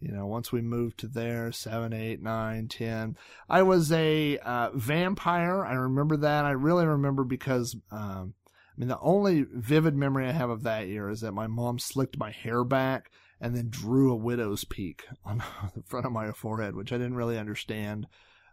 [0.00, 3.16] you know, once we moved to there, seven, eight, nine, ten,
[3.48, 5.64] I was a uh, vampire.
[5.64, 6.44] I remember that.
[6.44, 10.88] I really remember because, um, I mean, the only vivid memory I have of that
[10.88, 15.04] year is that my mom slicked my hair back and then drew a widow's peak
[15.24, 15.42] on
[15.74, 18.06] the front of my forehead, which I didn't really understand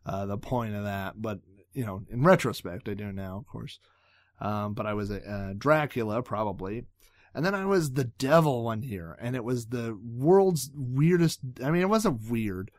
[0.06, 1.22] uh, the point of that.
[1.22, 1.40] But,
[1.74, 3.80] you know, in retrospect, I do now, of course.
[4.40, 6.86] Um, but I was a, a Dracula, probably.
[7.36, 11.40] And then I was the devil one year, and it was the world's weirdest.
[11.64, 12.70] I mean, it wasn't weird.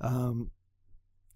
[0.00, 0.50] Um,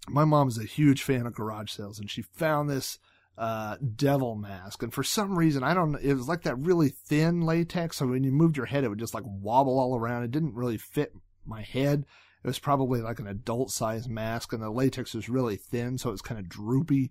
[0.09, 2.99] my is a huge fan of garage sales, and she found this
[3.39, 4.83] uh, devil mask.
[4.83, 5.97] And for some reason, I don't.
[5.97, 8.99] It was like that really thin latex, so when you moved your head, it would
[8.99, 10.25] just like wobble all around.
[10.25, 11.13] It didn't really fit
[11.45, 12.05] my head.
[12.45, 16.11] It was probably like an adult size mask, and the latex was really thin, so
[16.11, 17.11] it was kind of droopy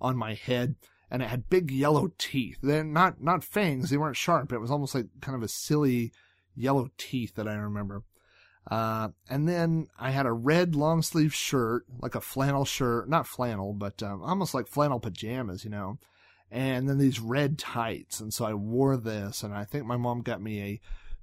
[0.00, 0.76] on my head
[1.10, 2.58] and it had big yellow teeth.
[2.62, 3.90] They're not not fangs.
[3.90, 4.52] They weren't sharp.
[4.52, 6.12] It was almost like kind of a silly
[6.54, 8.02] yellow teeth that I remember.
[8.68, 13.28] Uh, and then I had a red long sleeve shirt, like a flannel shirt, not
[13.28, 15.98] flannel, but um, almost like flannel pajamas, you know.
[16.50, 20.22] And then these red tights, and so I wore this, and I think my mom
[20.22, 20.80] got me a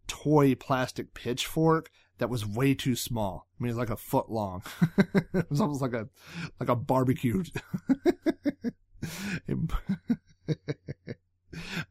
[0.07, 3.47] toy plastic pitchfork that was way too small.
[3.59, 4.63] I mean, it's like a foot long.
[5.33, 6.07] it was almost like a
[6.59, 7.43] like a barbecue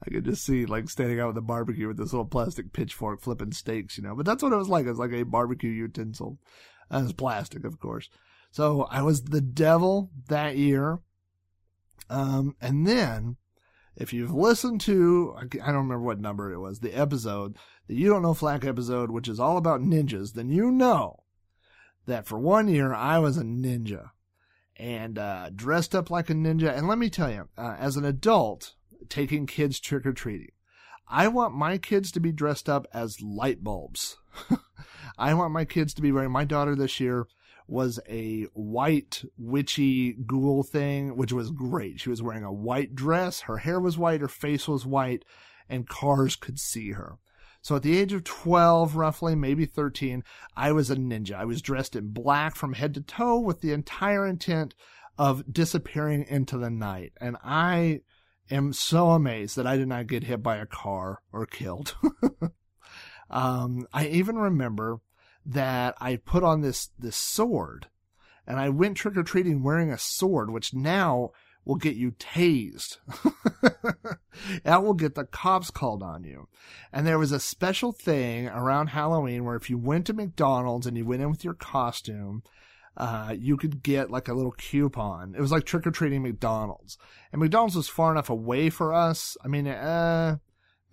[0.07, 3.21] I could just see like standing out with the barbecue with this little plastic pitchfork
[3.21, 4.15] flipping steaks, you know.
[4.15, 4.87] But that's what it was like.
[4.87, 6.39] It was like a barbecue utensil.
[6.91, 8.11] And it's plastic, of course.
[8.51, 11.01] So I was the devil that year.
[12.11, 13.37] Um, and then
[13.97, 18.09] if you've listened to, I don't remember what number it was, the episode, the You
[18.09, 21.23] Don't Know Flack episode, which is all about ninjas, then you know
[22.07, 24.11] that for one year I was a ninja
[24.77, 26.77] and uh, dressed up like a ninja.
[26.77, 28.75] And let me tell you, uh, as an adult
[29.09, 30.51] taking kids trick or treating,
[31.09, 34.17] I want my kids to be dressed up as light bulbs.
[35.19, 36.31] I want my kids to be wearing.
[36.31, 37.27] My daughter this year
[37.69, 42.01] was a white witchy ghoul thing, which was great.
[42.01, 45.25] She was wearing a white dress, her hair was white, her face was white,
[45.69, 47.19] and cars could see her.
[47.63, 50.25] So at the age of 12, roughly, maybe 13,
[50.57, 51.35] I was a ninja.
[51.35, 54.75] I was dressed in black from head to toe with the entire intent
[55.17, 57.13] of disappearing into the night.
[57.21, 58.01] And I
[58.51, 61.95] am so amazed that I did not get hit by a car or killed.
[63.31, 65.01] um, I even remember
[65.47, 67.87] that I put on this, this sword
[68.47, 71.31] and I went trick or treating wearing a sword, which now
[71.65, 72.99] will get you tased.
[74.65, 76.49] that will get the cops called on you.
[76.93, 80.97] And there was a special thing around Halloween where if you went to McDonald's and
[80.97, 82.43] you went in with your costume,
[82.97, 85.35] uh, you could get like a little coupon.
[85.37, 86.99] It was like trick or treating McDonald's.
[87.33, 89.37] And McDonald's was far enough away for us.
[89.45, 90.39] I mean, uh,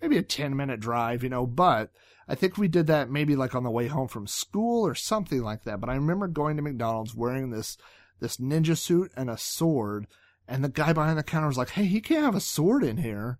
[0.00, 1.90] maybe a 10 minute drive, you know, but
[2.28, 5.42] I think we did that maybe like on the way home from school or something
[5.42, 5.80] like that.
[5.80, 7.76] But I remember going to McDonald's wearing this,
[8.20, 10.06] this ninja suit and a sword
[10.50, 12.96] and the guy behind the counter was like, Hey, he can't have a sword in
[12.96, 13.38] here.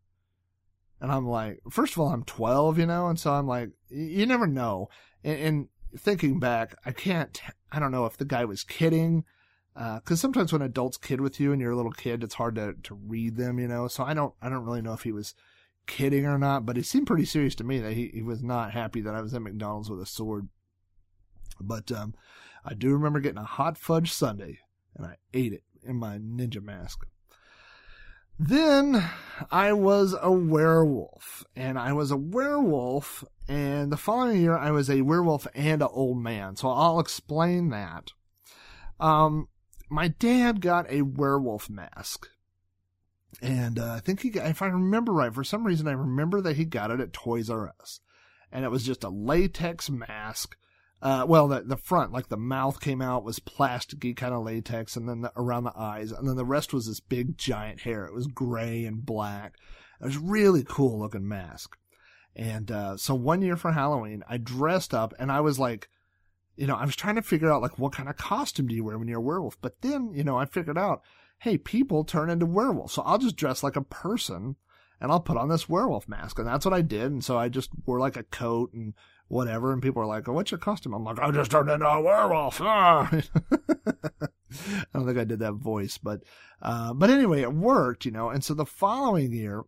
[1.01, 3.09] And I'm like, first of all, I'm 12, you know?
[3.09, 4.89] And so I'm like, you never know.
[5.25, 5.69] And, and
[5.99, 7.41] thinking back, I can't,
[7.73, 9.25] I don't know if the guy was kidding.
[9.75, 12.55] Uh, cause sometimes when adults kid with you and you're a little kid, it's hard
[12.57, 13.89] to, to read them, you know?
[13.89, 15.35] So I don't, I don't really know if he was
[15.87, 18.73] kidding or not, but it seemed pretty serious to me that he, he was not
[18.73, 20.49] happy that I was at McDonald's with a sword.
[21.61, 22.15] But, um,
[22.65, 24.59] I do remember getting a hot fudge sundae
[24.95, 27.07] and I ate it in my ninja mask.
[28.39, 29.05] Then
[29.51, 34.89] I was a werewolf, and I was a werewolf, and the following year I was
[34.89, 36.57] a werewolf and an old man.
[36.57, 38.13] So I'll explain that.
[38.99, 39.49] Um,
[39.91, 42.29] my dad got a werewolf mask,
[43.43, 46.41] and uh, I think he, got, if I remember right, for some reason I remember
[46.41, 48.01] that he got it at Toys R Us,
[48.51, 50.57] and it was just a latex mask
[51.03, 54.97] Uh, well, the the front, like the mouth came out, was plasticky kind of latex,
[54.97, 58.05] and then the, around the eyes, and then the rest was this big giant hair.
[58.05, 59.55] It was gray and black.
[60.01, 61.77] It was really cool looking mask.
[62.37, 65.89] And uh, so one year for Halloween, I dressed up, and I was like,
[66.57, 68.85] you know, I was trying to figure out like what kind of costume do you
[68.85, 69.59] wear when you're a werewolf.
[69.63, 71.01] But then, you know, I figured out,
[71.39, 74.57] hey, people turn into werewolves, so I'll just dress like a person
[75.01, 76.39] and I'll put on this werewolf mask.
[76.39, 77.11] And that's what I did.
[77.11, 78.93] And so I just wore like a coat and
[79.31, 79.73] whatever.
[79.73, 80.93] And people are like, oh, what's your costume?
[80.93, 82.61] I'm like, I just turned into a werewolf.
[82.61, 83.09] Ah.
[83.13, 86.23] I don't think I did that voice, but,
[86.61, 88.29] uh, but anyway, it worked, you know.
[88.31, 89.63] And so the following year,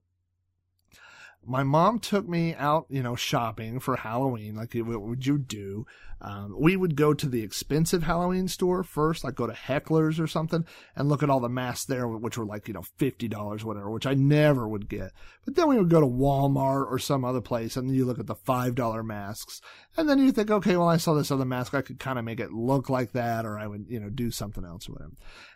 [1.44, 4.54] my mom took me out, you know, shopping for Halloween.
[4.54, 5.86] Like, what would you do?
[6.24, 10.28] Um, we would go to the expensive Halloween store first, like go to Heckler's or
[10.28, 13.90] something, and look at all the masks there, which were like, you know, $50, whatever,
[13.90, 15.10] which I never would get.
[15.44, 18.28] But then we would go to Walmart or some other place, and you look at
[18.28, 19.60] the $5 masks,
[19.96, 22.24] and then you think, okay, well, I saw this other mask, I could kind of
[22.24, 25.10] make it look like that, or I would, you know, do something else with it.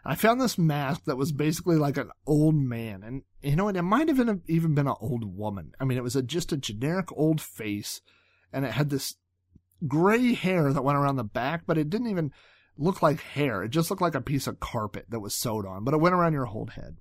[0.05, 3.77] I found this mask that was basically like an old man, and you know, and
[3.77, 5.73] it might have been even been an old woman.
[5.81, 8.01] I mean, it was a, just a generic old face,
[8.53, 9.17] and it had this
[9.87, 12.33] gray hair that went around the back, but it didn't even
[12.79, 13.63] look like hair.
[13.63, 16.15] It just looked like a piece of carpet that was sewed on, but it went
[16.15, 16.97] around your whole head.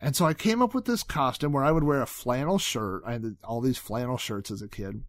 [0.00, 3.02] And so I came up with this costume where I would wear a flannel shirt.
[3.06, 5.04] I had all these flannel shirts as a kid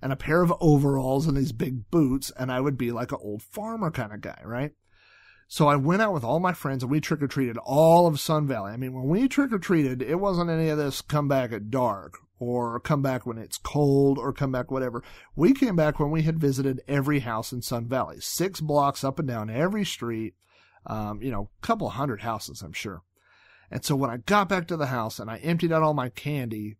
[0.00, 2.32] and a pair of overalls and these big boots.
[2.38, 4.72] And I would be like an old farmer kind of guy, right?
[5.52, 8.20] So I went out with all my friends and we trick or treated all of
[8.20, 8.70] Sun Valley.
[8.70, 11.72] I mean, when we trick or treated, it wasn't any of this come back at
[11.72, 15.02] dark or come back when it's cold or come back whatever.
[15.34, 19.18] We came back when we had visited every house in Sun Valley, six blocks up
[19.18, 20.34] and down every street,
[20.86, 23.02] um, you know, a couple hundred houses, I'm sure.
[23.72, 26.10] And so when I got back to the house and I emptied out all my
[26.10, 26.76] candy,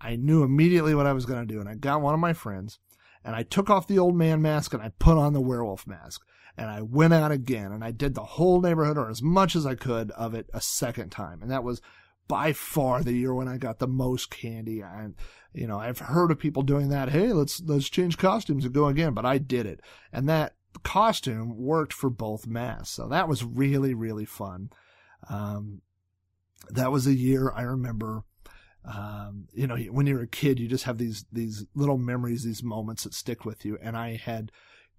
[0.00, 1.60] I knew immediately what I was going to do.
[1.60, 2.78] And I got one of my friends
[3.22, 6.22] and I took off the old man mask and I put on the werewolf mask
[6.58, 9.64] and I went out again and I did the whole neighborhood or as much as
[9.64, 11.40] I could of it a second time.
[11.40, 11.80] And that was
[12.26, 14.80] by far the year when I got the most candy.
[14.80, 15.14] And,
[15.54, 17.10] you know, I've heard of people doing that.
[17.10, 19.14] Hey, let's, let's change costumes and go again.
[19.14, 19.80] But I did it.
[20.12, 22.90] And that costume worked for both masks.
[22.90, 24.70] So that was really, really fun.
[25.30, 25.82] Um,
[26.70, 28.24] that was a year I remember.
[28.84, 32.64] Um, you know, when you're a kid, you just have these, these little memories, these
[32.64, 33.78] moments that stick with you.
[33.80, 34.50] And I had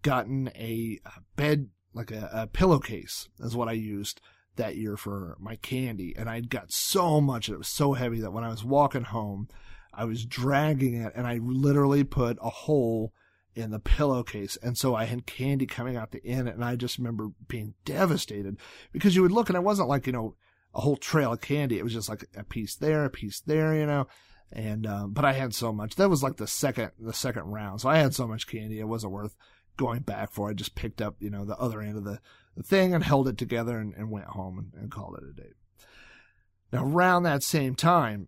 [0.02, 1.00] gotten a,
[1.36, 4.22] bed, like a, a pillowcase is what I used
[4.56, 6.14] that year for my candy.
[6.18, 9.04] And I'd got so much, and it was so heavy that when I was walking
[9.04, 9.48] home,
[9.94, 13.12] I was dragging it and I literally put a hole
[13.56, 14.58] in the pillowcase.
[14.62, 16.48] And so I had candy coming out the end.
[16.48, 18.58] And I just remember being devastated
[18.92, 20.36] because you would look and it wasn't like, you know,
[20.74, 21.80] a whole trail of candy.
[21.80, 24.08] It was just like a piece there, a piece there, you know.
[24.52, 25.96] And, um, but I had so much.
[25.96, 27.82] That was like the second, the second round.
[27.82, 28.80] So I had so much candy.
[28.80, 29.36] It wasn't worth
[29.80, 30.50] going back for.
[30.50, 32.20] I just picked up, you know, the other end of the,
[32.56, 35.42] the thing and held it together and, and went home and, and, called it a
[35.42, 35.54] day.
[36.74, 38.28] Now, around that same time,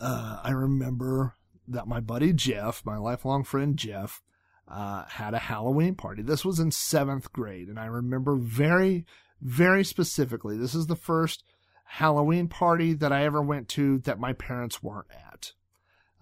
[0.00, 1.34] uh, I remember
[1.68, 4.20] that my buddy Jeff, my lifelong friend Jeff,
[4.66, 6.22] uh, had a Halloween party.
[6.22, 9.06] This was in seventh grade, and I remember very,
[9.40, 10.58] very specifically.
[10.58, 11.44] This is the first
[11.84, 15.52] Halloween party that I ever went to that my parents weren't at.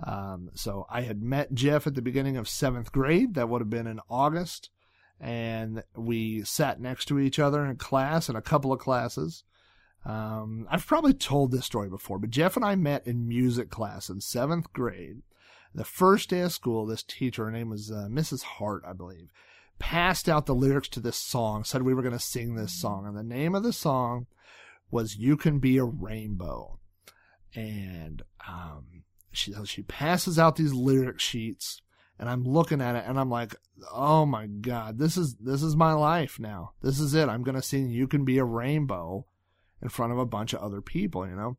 [0.02, 3.34] Um, so I had met Jeff at the beginning of seventh grade.
[3.34, 4.70] That would have been in August.
[5.20, 9.44] And we sat next to each other in class in a couple of classes.
[10.04, 14.10] Um, I've probably told this story before, but Jeff and I met in music class
[14.10, 15.22] in seventh grade.
[15.74, 18.42] The first day of school, this teacher, her name was uh, Mrs.
[18.42, 19.30] Hart, I believe,
[19.78, 23.06] passed out the lyrics to this song, said we were going to sing this song.
[23.06, 24.26] And the name of the song
[24.90, 26.78] was You Can Be a Rainbow.
[27.54, 29.04] And um,
[29.36, 31.82] she she passes out these lyric sheets
[32.18, 33.54] and I'm looking at it and I'm like,
[33.92, 36.72] "Oh my god, this is this is my life now.
[36.82, 37.28] This is it.
[37.28, 39.26] I'm going to sing You Can Be a Rainbow
[39.82, 41.56] in front of a bunch of other people, you know?"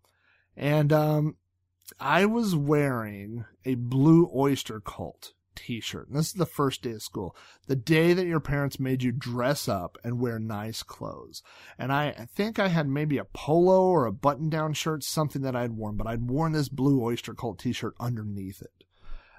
[0.55, 1.35] And um
[1.99, 6.07] I was wearing a Blue Oyster Cult t-shirt.
[6.07, 7.35] And this is the first day of school.
[7.67, 11.41] The day that your parents made you dress up and wear nice clothes.
[11.77, 15.55] And I think I had maybe a polo or a button down shirt, something that
[15.55, 18.85] I'd worn, but I'd worn this blue oyster cult t-shirt underneath it.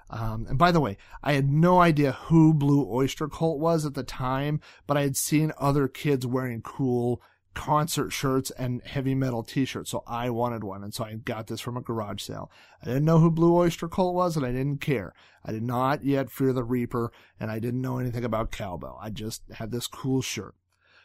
[0.09, 3.93] Um, and by the way, I had no idea who Blue Oyster Cult was at
[3.93, 7.21] the time, but I had seen other kids wearing cool
[7.57, 9.89] concert shirts and heavy metal t-shirts.
[9.89, 10.83] So I wanted one.
[10.83, 12.51] And so I got this from a garage sale.
[12.83, 15.13] I didn't know who Blue Oyster Cult was and I didn't care.
[15.43, 18.99] I did not yet fear the Reaper and I didn't know anything about cowbell.
[19.01, 20.53] I just had this cool shirt.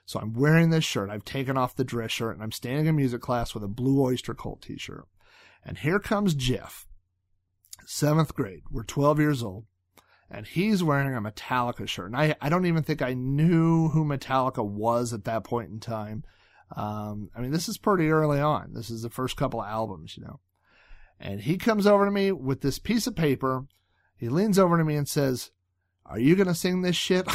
[0.04, 1.08] So I'm wearing this shirt.
[1.08, 4.02] I've taken off the dress shirt and I'm standing in music class with a Blue
[4.02, 5.06] Oyster Cult t-shirt.
[5.64, 6.86] And here comes Jeff.
[7.86, 8.64] Seventh grade.
[8.70, 9.64] We're 12 years old.
[10.30, 12.06] and he's wearing a Metallica shirt.
[12.06, 15.80] And I, I don't even think I knew who Metallica was at that point in
[15.80, 16.24] time.
[16.76, 18.72] Um, I mean, this is pretty early on.
[18.74, 20.40] This is the first couple of albums, you know.
[21.20, 23.66] And he comes over to me with this piece of paper.
[24.16, 25.50] He leans over to me and says,
[26.06, 27.26] Are you going to sing this shit?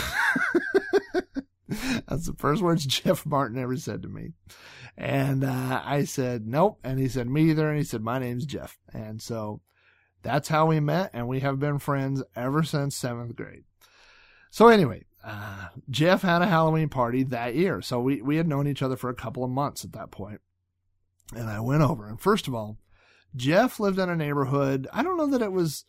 [2.08, 4.34] That's the first words Jeff Martin ever said to me.
[4.98, 6.80] And uh, I said, Nope.
[6.84, 7.70] And he said, Me either.
[7.70, 8.78] And he said, My name's Jeff.
[8.94, 9.62] And so
[10.22, 11.12] that's how we met.
[11.14, 13.64] And we have been friends ever since seventh grade.
[14.50, 17.82] So, anyway, uh, Jeff had a Halloween party that year.
[17.82, 20.40] So we, we had known each other for a couple of months at that point.
[21.36, 22.08] And I went over.
[22.08, 22.78] And first of all,
[23.36, 24.88] Jeff lived in a neighborhood.
[24.94, 25.84] I don't know that it was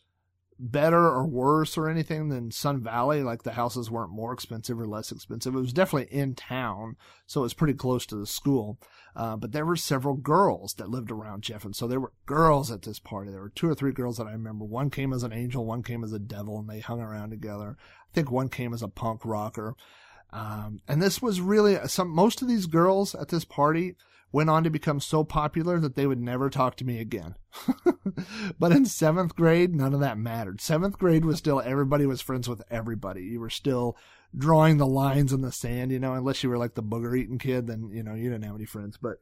[0.59, 3.23] better or worse or anything than Sun Valley.
[3.23, 5.55] Like the houses weren't more expensive or less expensive.
[5.55, 6.97] It was definitely in town,
[7.27, 8.79] so it was pretty close to the school.
[9.15, 12.71] Uh, but there were several girls that lived around Jeff, and so there were girls
[12.71, 13.31] at this party.
[13.31, 14.65] There were two or three girls that I remember.
[14.65, 17.77] One came as an angel, one came as a devil, and they hung around together.
[17.81, 19.75] I think one came as a punk rocker.
[20.31, 23.97] Um, and this was really some, most of these girls at this party
[24.31, 27.35] went on to become so popular that they would never talk to me again.
[28.59, 30.61] but in seventh grade, none of that mattered.
[30.61, 33.23] Seventh grade was still everybody was friends with everybody.
[33.23, 33.97] You were still
[34.37, 37.39] drawing the lines in the sand, you know, unless you were like the booger eating
[37.39, 38.99] kid, then, you know, you didn't have any friends.
[39.01, 39.17] But,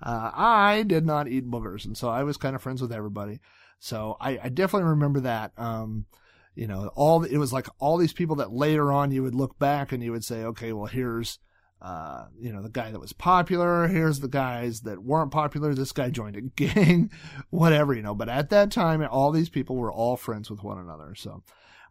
[0.00, 1.84] uh, I did not eat boogers.
[1.84, 3.40] And so I was kind of friends with everybody.
[3.80, 5.52] So I, I definitely remember that.
[5.56, 6.06] Um,
[6.54, 9.58] you know, all, it was like all these people that later on you would look
[9.58, 11.38] back and you would say, okay, well, here's,
[11.82, 13.88] uh, you know, the guy that was popular.
[13.88, 15.74] Here's the guys that weren't popular.
[15.74, 17.10] This guy joined a gang,
[17.50, 18.14] whatever, you know.
[18.14, 21.16] But at that time, all these people were all friends with one another.
[21.16, 21.42] So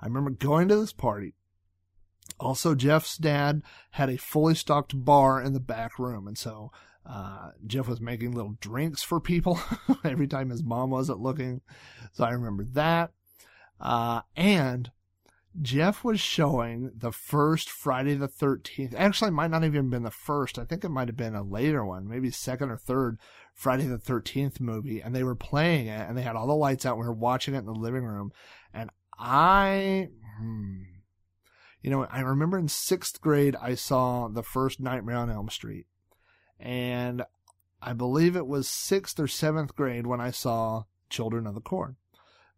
[0.01, 1.33] I remember going to this party.
[2.39, 6.25] Also, Jeff's dad had a fully stocked bar in the back room.
[6.25, 6.71] And so,
[7.05, 9.59] uh, Jeff was making little drinks for people
[10.05, 11.59] every time his mom wasn't looking.
[12.13, 13.11] So I remember that.
[13.81, 14.89] Uh, and
[15.59, 18.93] Jeff was showing the first Friday the 13th.
[18.95, 20.57] Actually, might not even been the first.
[20.57, 23.19] I think it might have been a later one, maybe second or third
[23.53, 25.01] Friday the 13th movie.
[25.01, 26.97] And they were playing it and they had all the lights out.
[26.97, 28.31] We were watching it in the living room.
[28.73, 30.83] And I, hmm,
[31.81, 35.85] you know, I remember in sixth grade, I saw the first Nightmare on Elm Street.
[36.59, 37.23] And
[37.81, 41.97] I believe it was sixth or seventh grade when I saw Children of the Corn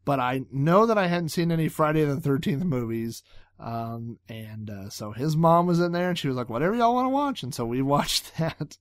[0.05, 3.23] but I know that I hadn't seen any Friday the 13th movies.
[3.59, 6.95] Um, and, uh, so his mom was in there and she was like, whatever y'all
[6.95, 7.43] want to watch.
[7.43, 8.77] And so we watched that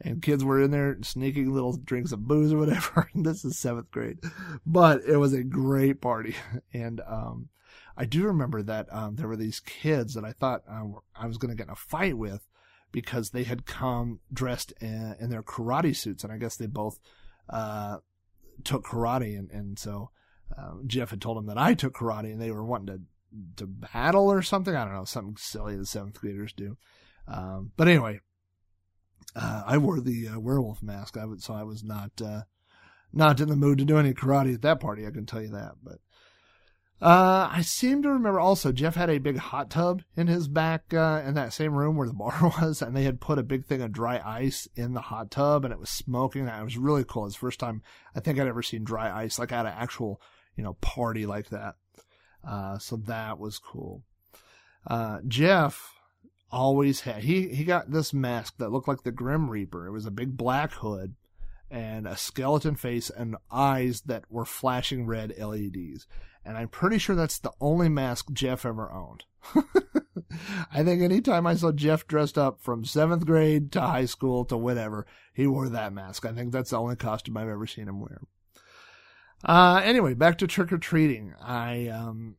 [0.00, 3.08] and kids were in there sneaking little drinks of booze or whatever.
[3.14, 4.18] this is seventh grade,
[4.64, 6.34] but it was a great party.
[6.72, 7.48] And, um,
[7.96, 11.36] I do remember that, um, there were these kids that I thought uh, I was
[11.36, 12.46] going to get in a fight with
[12.90, 16.24] because they had come dressed in, in their karate suits.
[16.24, 16.98] And I guess they both,
[17.50, 17.98] uh,
[18.64, 19.38] took karate.
[19.38, 20.10] And, and so,
[20.56, 23.00] um, Jeff had told him that I took karate and they were wanting to
[23.56, 24.74] to battle or something.
[24.74, 26.76] I don't know, something silly the seventh graders do.
[27.26, 28.20] Um, but anyway,
[29.34, 31.16] uh, I wore the uh, werewolf mask.
[31.16, 32.42] I would, so I was not uh,
[33.12, 35.06] not in the mood to do any karate at that party.
[35.06, 35.72] I can tell you that.
[35.82, 35.98] But
[37.00, 40.92] uh, I seem to remember also Jeff had a big hot tub in his back
[40.92, 43.66] uh, in that same room where the bar was, and they had put a big
[43.66, 46.46] thing of dry ice in the hot tub, and it was smoking.
[46.46, 47.26] It was really cool.
[47.26, 47.82] It's the first time
[48.14, 50.20] I think I'd ever seen dry ice like at an actual
[50.56, 51.76] you know, party like that.
[52.46, 54.02] Uh, so that was cool.
[54.86, 55.94] Uh, Jeff
[56.50, 59.86] always had, he, he got this mask that looked like the Grim Reaper.
[59.86, 61.14] It was a big black hood
[61.70, 66.06] and a skeleton face and eyes that were flashing red LEDs.
[66.44, 69.24] And I'm pretty sure that's the only mask Jeff ever owned.
[70.72, 74.56] I think anytime I saw Jeff dressed up from seventh grade to high school to
[74.56, 76.26] whatever, he wore that mask.
[76.26, 78.20] I think that's the only costume I've ever seen him wear.
[79.44, 81.34] Uh, anyway, back to trick or treating.
[81.40, 82.36] I, um,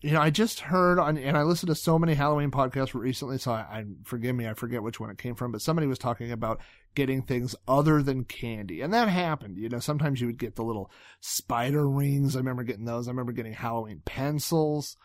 [0.00, 3.38] you know, I just heard on, and I listened to so many Halloween podcasts recently,
[3.38, 5.98] so I, I, forgive me, I forget which one it came from, but somebody was
[5.98, 6.60] talking about
[6.94, 8.82] getting things other than candy.
[8.82, 9.56] And that happened.
[9.56, 10.90] You know, sometimes you would get the little
[11.20, 12.36] spider rings.
[12.36, 13.08] I remember getting those.
[13.08, 14.96] I remember getting Halloween pencils.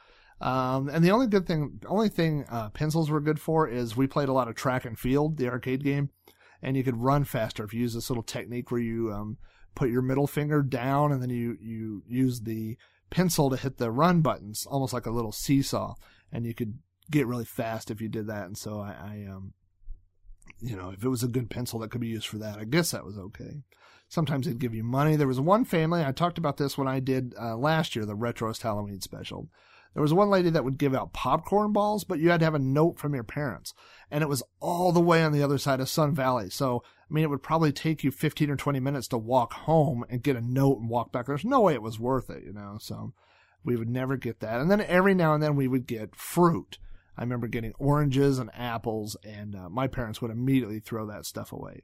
[0.41, 4.07] Um, and the only good thing, only thing, uh, pencils were good for is we
[4.07, 6.11] played a lot of track and field, the arcade game,
[6.61, 9.37] and you could run faster if you use this little technique where you, um,
[9.75, 12.77] put your middle finger down and then you, you use the
[13.09, 15.95] pencil to hit the run buttons, almost like a little seesaw.
[16.31, 18.45] And you could get really fast if you did that.
[18.45, 19.53] And so I, I um,
[20.59, 22.65] you know, if it was a good pencil that could be used for that, I
[22.65, 23.63] guess that was okay.
[24.07, 25.15] Sometimes they'd give you money.
[25.15, 28.15] There was one family, I talked about this when I did uh, last year, the
[28.15, 29.49] Retroist Halloween special.
[29.93, 32.55] There was one lady that would give out popcorn balls, but you had to have
[32.55, 33.73] a note from your parents.
[34.11, 36.49] And it was all the way on the other side of Sun Valley.
[36.49, 40.05] So, I mean, it would probably take you 15 or 20 minutes to walk home
[40.09, 41.25] and get a note and walk back.
[41.25, 42.77] There's no way it was worth it, you know?
[42.79, 43.13] So,
[43.63, 44.61] We would never get that.
[44.61, 46.77] And then every now and then we would get fruit.
[47.17, 51.51] I remember getting oranges and apples, and uh, my parents would immediately throw that stuff
[51.51, 51.83] away.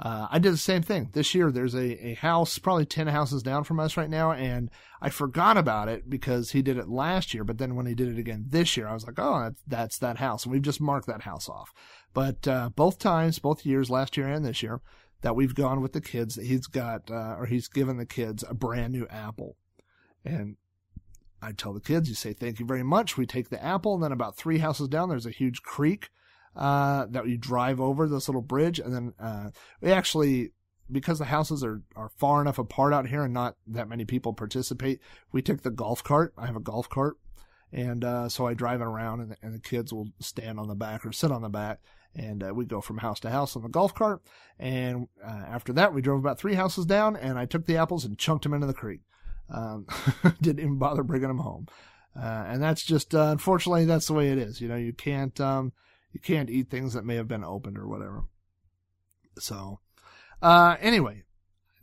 [0.00, 1.50] Uh, I did the same thing this year.
[1.50, 4.70] There's a, a house, probably 10 houses down from us right now, and
[5.02, 7.42] I forgot about it because he did it last year.
[7.42, 10.18] But then when he did it again this year, I was like, oh, that's, that
[10.18, 10.44] house.
[10.44, 11.72] And we've just marked that house off.
[12.14, 14.80] But uh, both times, both years, last year and this year,
[15.22, 18.44] that we've gone with the kids, that he's got, uh, or he's given the kids
[18.48, 19.56] a brand new apple.
[20.24, 20.56] And
[21.42, 23.16] I tell the kids, you say, thank you very much.
[23.16, 26.08] We take the apple, and then about three houses down, there's a huge creek
[26.58, 29.50] uh, that you drive over this little bridge, and then uh,
[29.80, 30.50] we actually,
[30.90, 34.32] because the houses are are far enough apart out here, and not that many people
[34.32, 35.00] participate,
[35.32, 36.34] we took the golf cart.
[36.36, 37.16] I have a golf cart,
[37.72, 40.66] and uh, so I drive it around, and the, and the kids will stand on
[40.66, 41.78] the back or sit on the back,
[42.16, 44.20] and uh, we go from house to house on the golf cart.
[44.58, 48.04] And uh, after that, we drove about three houses down, and I took the apples
[48.04, 49.02] and chunked them into the creek.
[49.48, 49.86] Um,
[50.42, 51.68] didn't even bother bringing them home.
[52.16, 54.60] Uh, and that's just, uh, unfortunately, that's the way it is.
[54.60, 55.72] You know, you can't, um,
[56.18, 58.24] you can't eat things that may have been opened or whatever.
[59.38, 59.78] So,
[60.42, 61.22] uh, anyway,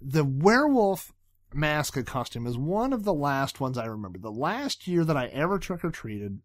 [0.01, 1.13] the werewolf
[1.53, 4.19] mask costume is one of the last ones I remember.
[4.19, 6.41] The last year that I ever trick or treated,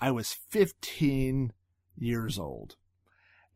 [0.00, 1.52] I was 15
[1.96, 2.74] years old.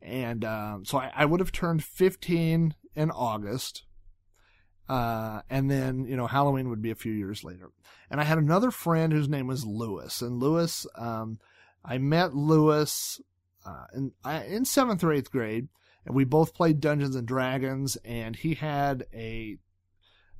[0.01, 3.83] And, um, so I, I would have turned 15 in August.
[4.87, 7.71] Uh, and then, you know, Halloween would be a few years later.
[8.09, 10.21] And I had another friend whose name was Lewis.
[10.21, 11.39] And Lewis, um,
[11.83, 13.19] I met Lewis
[13.67, 14.11] uh, in,
[14.47, 15.67] in seventh or eighth grade,
[16.05, 17.97] and we both played Dungeons and Dragons.
[18.05, 19.57] And he had a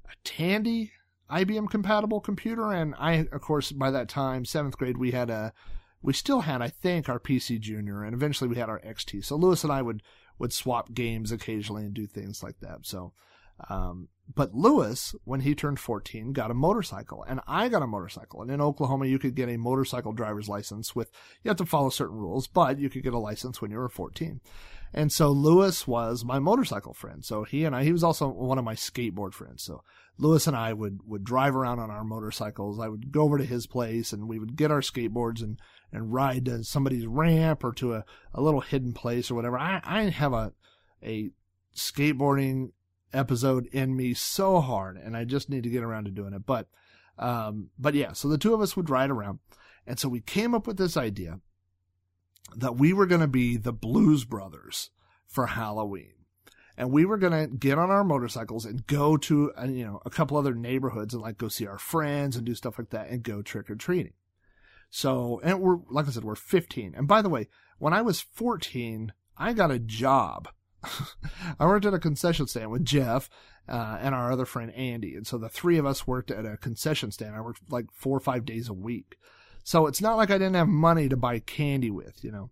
[0.05, 0.93] a Tandy
[1.29, 5.53] IBM compatible computer, and I, of course, by that time, seventh grade, we had a
[6.01, 9.25] we still had, I think, our PC Junior, and eventually we had our XT.
[9.25, 10.03] So Lewis and I would
[10.39, 12.85] would swap games occasionally and do things like that.
[12.85, 13.13] So
[13.69, 18.41] um, but Lewis, when he turned 14, got a motorcycle, and I got a motorcycle.
[18.41, 21.11] And in Oklahoma, you could get a motorcycle driver's license with,
[21.43, 23.89] you have to follow certain rules, but you could get a license when you were
[23.89, 24.41] 14.
[24.93, 27.23] And so Lewis was my motorcycle friend.
[27.23, 29.63] So he and I, he was also one of my skateboard friends.
[29.63, 29.83] So
[30.17, 32.79] Lewis and I would, would drive around on our motorcycles.
[32.79, 35.59] I would go over to his place and we would get our skateboards and,
[35.91, 39.57] and ride to somebody's ramp or to a, a little hidden place or whatever.
[39.57, 40.53] I, I have a,
[41.03, 41.31] a
[41.75, 42.71] skateboarding
[43.13, 46.45] episode in me so hard, and I just need to get around to doing it.
[46.45, 46.67] But,
[47.17, 49.39] um, but yeah, so the two of us would ride around,
[49.85, 51.39] and so we came up with this idea
[52.55, 54.89] that we were going to be the Blues Brothers
[55.25, 56.13] for Halloween.
[56.77, 59.99] And we were going to get on our motorcycles and go to, uh, you know,
[60.05, 63.09] a couple other neighborhoods and like go see our friends and do stuff like that
[63.09, 64.13] and go trick or treating.
[64.89, 66.93] So, and we're, like I said, we're 15.
[66.95, 67.47] And by the way,
[67.79, 70.49] when I was 14, I got a job
[71.59, 73.29] I worked at a concession stand with Jeff
[73.67, 76.57] uh, and our other friend Andy, and so the three of us worked at a
[76.57, 77.35] concession stand.
[77.35, 79.17] I worked like four or five days a week,
[79.63, 82.51] so it's not like I didn't have money to buy candy with, you know.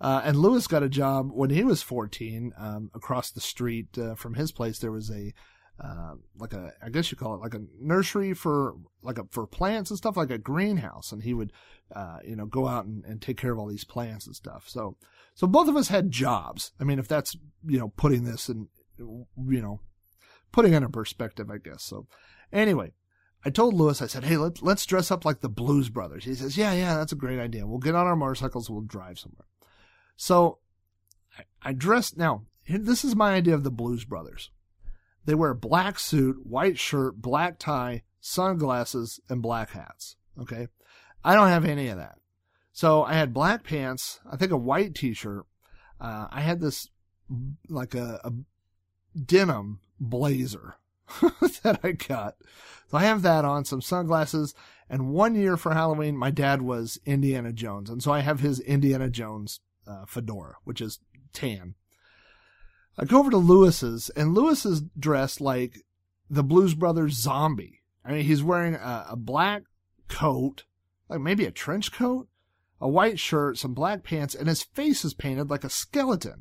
[0.00, 4.14] Uh, and Lewis got a job when he was 14 um, across the street uh,
[4.14, 4.78] from his place.
[4.78, 5.34] There was a
[5.82, 9.46] uh, like a, I guess you call it like a nursery for like a, for
[9.46, 11.10] plants and stuff, like a greenhouse.
[11.10, 11.52] And he would,
[11.94, 14.64] uh, you know, go out and, and take care of all these plants and stuff.
[14.68, 14.96] So,
[15.34, 16.72] so both of us had jobs.
[16.78, 17.34] I mean, if that's,
[17.66, 18.68] you know, putting this in,
[18.98, 19.80] you know,
[20.52, 21.82] putting it in perspective, I guess.
[21.82, 22.06] So
[22.52, 22.92] anyway,
[23.44, 26.24] I told Lewis, I said, Hey, let's, let's dress up like the Blues Brothers.
[26.24, 27.66] He says, yeah, yeah, that's a great idea.
[27.66, 28.68] We'll get on our motorcycles.
[28.68, 29.46] We'll drive somewhere.
[30.16, 30.58] So
[31.38, 32.18] I, I dressed.
[32.18, 34.50] Now, this is my idea of the Blues Brothers.
[35.30, 40.16] They wear a black suit, white shirt, black tie, sunglasses, and black hats.
[40.36, 40.66] Okay.
[41.22, 42.18] I don't have any of that.
[42.72, 45.46] So I had black pants, I think a white t-shirt.
[46.00, 46.88] Uh, I had this
[47.68, 48.32] like a, a
[49.16, 50.74] denim blazer
[51.62, 52.34] that I got.
[52.90, 54.52] So I have that on, some sunglasses,
[54.88, 58.58] and one year for Halloween, my dad was Indiana Jones, and so I have his
[58.58, 60.98] Indiana Jones uh, fedora, which is
[61.32, 61.76] tan.
[63.00, 65.78] I go over to Lewis's, and Lewis is dressed like
[66.28, 67.80] the Blues Brothers zombie.
[68.04, 69.62] I mean, he's wearing a, a black
[70.08, 70.64] coat,
[71.08, 72.28] like maybe a trench coat,
[72.78, 76.32] a white shirt, some black pants, and his face is painted like a skeleton.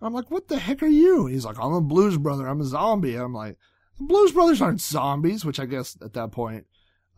[0.00, 1.26] And I'm like, what the heck are you?
[1.26, 2.48] He's like, I'm a Blues Brother.
[2.48, 3.14] I'm a zombie.
[3.14, 3.58] And I'm like,
[3.98, 6.66] the Blues Brothers aren't zombies, which I guess at that point,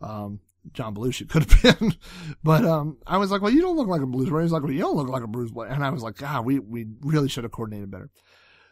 [0.01, 0.41] um,
[0.73, 1.95] John Belushi could have been.
[2.43, 4.43] but, um, I was like, well, you don't look like a Blues Brother.
[4.43, 5.71] He's like, well, you don't look like a Blues Brother.
[5.71, 8.09] And I was like, God, we, we really should have coordinated better.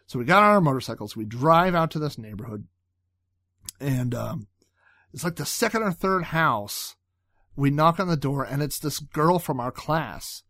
[0.08, 1.16] So we got on our motorcycles.
[1.16, 2.68] We drive out to this neighborhood,
[3.80, 4.48] and um,
[5.14, 6.96] it's like the second or third house.
[7.56, 10.44] We knock on the door, and it's this girl from our class,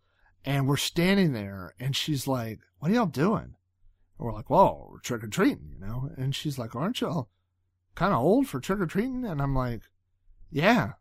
[0.46, 3.56] and we're standing there, and she's like, "What are y'all doing?"
[4.18, 6.10] And we're like, "Whoa, we're trick or treating," you know.
[6.18, 7.30] And she's like, "Aren't y'all
[7.96, 9.82] kind of old for trick or treating?" And I'm like,
[10.50, 10.94] "Yeah."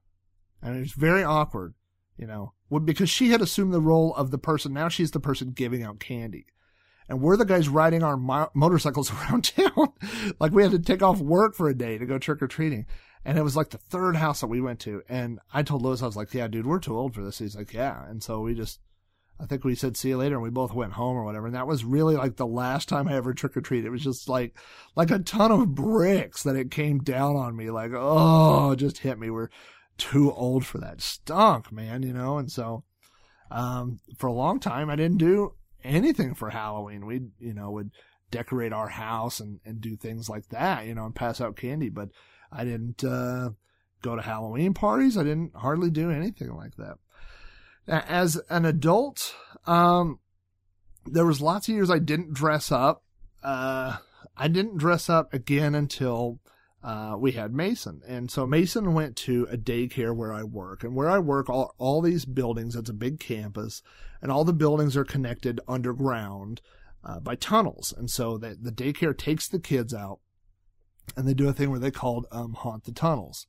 [0.62, 1.74] and it was very awkward,
[2.16, 4.72] you know, well, because she had assumed the role of the person.
[4.72, 6.46] Now she's the person giving out candy.
[7.10, 9.92] And we're the guys riding our mo- motorcycles around town.
[10.38, 12.86] like we had to take off work for a day to go trick or treating.
[13.24, 15.02] And it was like the third house that we went to.
[15.08, 17.38] And I told Lewis, I was like, yeah, dude, we're too old for this.
[17.38, 18.08] He's like, yeah.
[18.08, 18.78] And so we just,
[19.40, 20.36] I think we said, see you later.
[20.36, 21.46] And we both went home or whatever.
[21.46, 23.86] And that was really like the last time I ever trick or treated.
[23.86, 24.56] It was just like,
[24.94, 27.70] like a ton of bricks that it came down on me.
[27.70, 29.30] Like, oh, just hit me.
[29.30, 29.50] We're
[29.98, 31.00] too old for that.
[31.00, 32.38] Stunk, man, you know?
[32.38, 32.84] And so,
[33.50, 35.54] um, for a long time, I didn't do
[35.84, 37.06] anything for Halloween.
[37.06, 37.90] We, you know, would
[38.30, 41.88] decorate our house and, and do things like that, you know, and pass out candy.
[41.88, 42.10] But
[42.52, 43.50] I didn't, uh,
[44.02, 45.16] go to Halloween parties.
[45.16, 46.96] I didn't hardly do anything like that.
[47.86, 49.34] As an adult,
[49.66, 50.20] um,
[51.06, 53.02] there was lots of years I didn't dress up.
[53.42, 53.96] Uh,
[54.36, 56.38] I didn't dress up again until
[56.82, 58.00] uh, we had Mason.
[58.06, 60.82] And so Mason went to a daycare where I work.
[60.82, 63.82] And where I work, all, all these buildings, it's a big campus,
[64.22, 66.60] and all the buildings are connected underground
[67.04, 67.94] uh, by tunnels.
[67.96, 70.20] And so the, the daycare takes the kids out
[71.16, 73.46] and they do a thing where they called um, Haunt the Tunnels.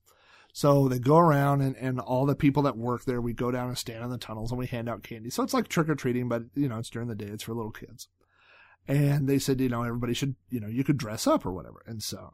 [0.53, 3.69] So they go around and, and all the people that work there, we go down
[3.69, 5.29] and stand in the tunnels and we hand out candy.
[5.29, 7.27] So it's like trick or treating, but you know, it's during the day.
[7.27, 8.09] It's for little kids.
[8.87, 11.83] And they said, you know, everybody should, you know, you could dress up or whatever.
[11.85, 12.33] And so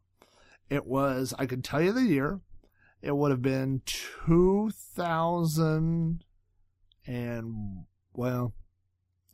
[0.70, 2.42] it was, I could tell you the year.
[3.02, 6.24] It would have been 2000
[7.06, 8.54] and, well,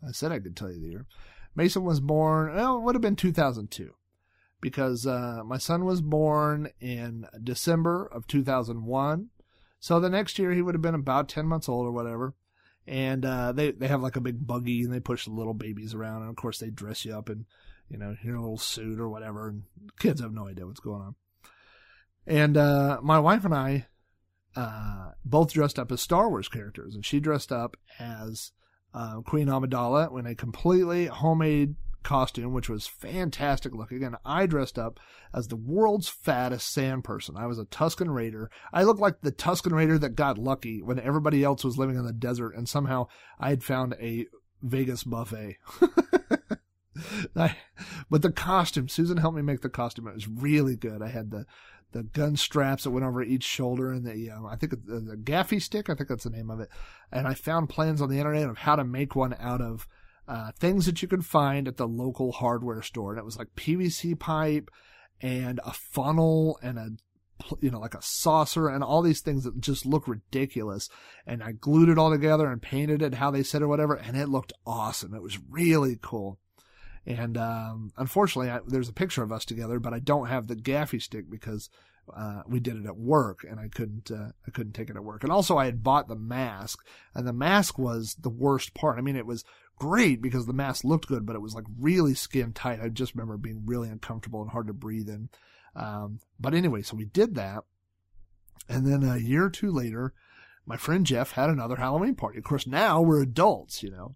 [0.08, 1.08] I said I could tell you the year.
[1.56, 3.94] Mason was born, well, it would have been 2002
[4.62, 9.30] because uh, my son was born in December of 2001.
[9.80, 12.34] So the next year he would have been about 10 months old or whatever.
[12.88, 15.94] And uh, they, they have like a big buggy and they push the little babies
[15.94, 16.22] around.
[16.22, 17.46] And of course, they dress you up in,
[17.90, 19.50] you know, your little suit or whatever.
[19.50, 19.64] And
[20.00, 21.16] kids have no idea what's going on.
[22.26, 23.88] And uh, my wife and I
[24.56, 26.96] uh, both dressed up as Star Wars characters.
[26.96, 28.52] And she dressed up as
[28.94, 34.04] uh, Queen Amidala in a completely homemade costume, which was fantastic looking.
[34.04, 35.00] And I dressed up
[35.34, 37.36] as the world's fattest sand person.
[37.38, 38.52] I was a Tusken Raider.
[38.72, 42.06] I looked like the Tusken Raider that got lucky when everybody else was living in
[42.06, 43.08] the desert, and somehow
[43.40, 44.28] I had found a
[44.62, 45.58] Vegas buffet.
[47.36, 47.58] I,
[48.10, 50.08] but the costume, Susan helped me make the costume.
[50.08, 51.02] It was really good.
[51.02, 51.46] I had the
[51.94, 55.16] the gun straps that went over each shoulder and the um, I think the, the
[55.16, 55.90] gaffi stick.
[55.90, 56.70] I think that's the name of it.
[57.12, 59.88] And I found plans on the internet of how to make one out of
[60.28, 63.12] uh, things that you could find at the local hardware store.
[63.12, 64.70] And it was like PVC pipe
[65.22, 66.90] and a funnel and a,
[67.60, 70.90] you know, like a saucer and all these things that just look ridiculous.
[71.26, 73.96] And I glued it all together and painted it how they said or whatever.
[73.96, 75.14] And it looked awesome.
[75.14, 76.40] It was really cool.
[77.06, 80.56] And, um, unfortunately, I, there's a picture of us together, but I don't have the
[80.56, 81.70] gaffi stick because,
[82.16, 85.04] uh, we did it at work and I couldn't, uh, I couldn't take it at
[85.04, 85.24] work.
[85.24, 86.80] And also I had bought the mask
[87.16, 88.98] and the mask was the worst part.
[88.98, 89.46] I mean, it was
[89.78, 92.80] great because the mask looked good, but it was like really skin tight.
[92.82, 95.30] I just remember being really uncomfortable and hard to breathe in.
[95.76, 97.64] Um, but anyway, so we did that.
[98.70, 100.14] And then a year or two later,
[100.66, 102.38] my friend Jeff had another Halloween party.
[102.38, 104.16] Of course, now we're adults, you know.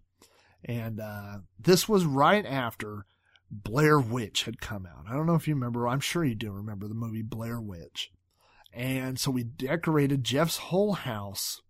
[0.64, 3.06] And uh, this was right after
[3.50, 5.04] Blair Witch had come out.
[5.08, 5.88] I don't know if you remember.
[5.88, 8.10] I'm sure you do remember the movie Blair Witch.
[8.72, 11.62] And so we decorated Jeff's whole house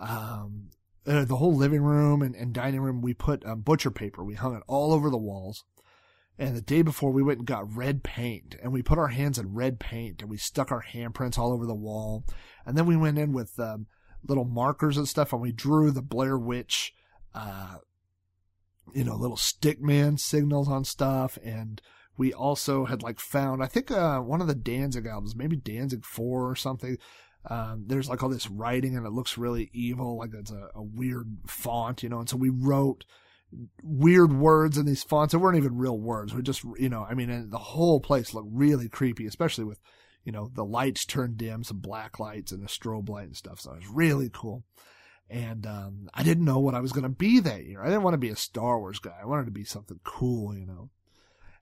[0.00, 0.70] um,
[1.06, 4.24] uh, the whole living room and, and dining room, we put um, butcher paper.
[4.24, 5.64] We hung it all over the walls.
[6.38, 9.38] And the day before, we went and got red paint, and we put our hands
[9.38, 12.24] in red paint, and we stuck our handprints all over the wall.
[12.64, 13.88] And then we went in with um,
[14.26, 16.94] little markers and stuff, and we drew the Blair Witch,
[17.34, 17.76] uh,
[18.94, 21.38] you know, little stick man signals on stuff.
[21.44, 21.80] And
[22.16, 26.04] we also had like found, I think, uh, one of the Danzig albums, maybe Danzig
[26.04, 26.98] 4 or something.
[27.48, 30.82] Um, there's like all this writing and it looks really evil, like it's a, a,
[30.82, 32.18] weird font, you know.
[32.18, 33.06] And so we wrote
[33.82, 35.32] weird words in these fonts.
[35.32, 36.34] They weren't even real words.
[36.34, 39.80] We just, you know, I mean, the whole place looked really creepy, especially with,
[40.22, 43.60] you know, the lights turned dim, some black lights and a strobe light and stuff.
[43.60, 44.64] So it was really cool.
[45.30, 47.80] And, um, I didn't know what I was going to be that year.
[47.80, 49.16] I didn't want to be a Star Wars guy.
[49.20, 50.90] I wanted to be something cool, you know.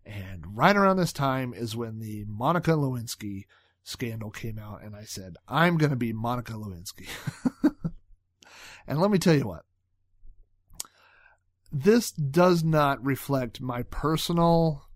[0.07, 3.45] And right around this time is when the Monica Lewinsky
[3.83, 7.09] scandal came out and I said, I'm going to be Monica Lewinsky.
[8.87, 9.65] and let me tell you what.
[11.71, 14.89] This does not reflect my personal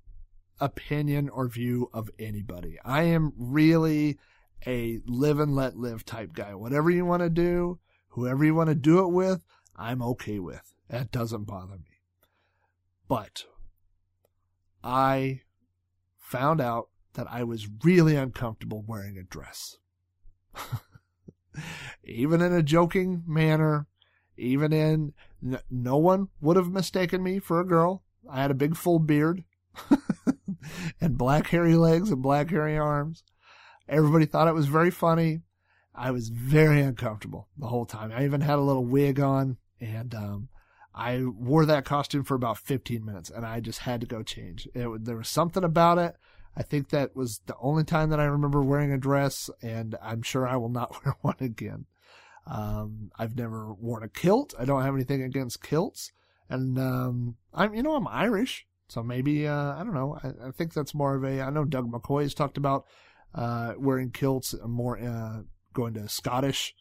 [0.58, 2.78] opinion or view of anybody.
[2.82, 4.18] I am really
[4.66, 6.54] a live and let live type guy.
[6.54, 7.78] Whatever you want to do,
[8.12, 9.44] whoever you want to do it with,
[9.76, 10.74] I'm okay with.
[10.88, 12.00] That doesn't bother me.
[13.08, 13.44] But
[14.82, 15.42] I
[16.18, 19.76] found out that I was really uncomfortable wearing a dress.
[22.04, 23.86] even in a joking manner,
[24.36, 25.12] even in
[25.70, 28.02] no one would have mistaken me for a girl.
[28.30, 29.44] I had a big full beard
[31.00, 33.24] and black hairy legs and black hairy arms.
[33.88, 35.42] Everybody thought it was very funny.
[35.94, 38.12] I was very uncomfortable the whole time.
[38.12, 40.48] I even had a little wig on and um,
[40.94, 44.68] I wore that costume for about 15 minutes and I just had to go change.
[44.74, 46.16] It, there was something about it.
[46.56, 50.22] I think that was the only time that I remember wearing a dress and I'm
[50.22, 51.86] sure I will not wear one again.
[52.46, 54.54] Um, I've never worn a kilt.
[54.58, 56.10] I don't have anything against kilts.
[56.48, 58.66] And, um, I'm, you know, I'm Irish.
[58.88, 60.18] So maybe, uh, I don't know.
[60.22, 62.84] I, I think that's more of a, I know Doug McCoy has talked about,
[63.34, 65.42] uh, wearing kilts more, uh,
[65.72, 66.74] going to Scottish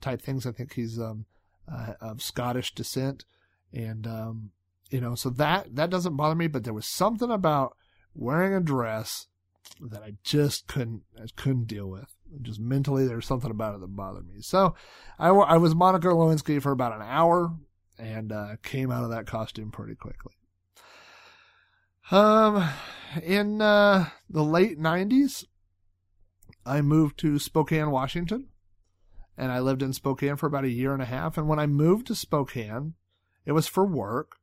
[0.00, 0.46] type things.
[0.46, 1.26] I think he's, um,
[1.70, 3.24] uh, of Scottish descent.
[3.72, 4.50] And, um,
[4.90, 7.76] you know, so that, that doesn't bother me, but there was something about
[8.14, 9.28] wearing a dress
[9.80, 12.16] that I just couldn't, I couldn't deal with.
[12.42, 14.40] Just mentally, there was something about it that bothered me.
[14.40, 14.74] So
[15.18, 17.54] I, I was Monica Lewinsky for about an hour
[17.98, 20.32] and, uh, came out of that costume pretty quickly.
[22.10, 22.68] Um,
[23.22, 25.44] in, uh, the late nineties,
[26.64, 28.48] I moved to Spokane, Washington
[29.40, 31.38] and I lived in Spokane for about a year and a half.
[31.38, 32.92] And when I moved to Spokane,
[33.46, 34.36] it was for work.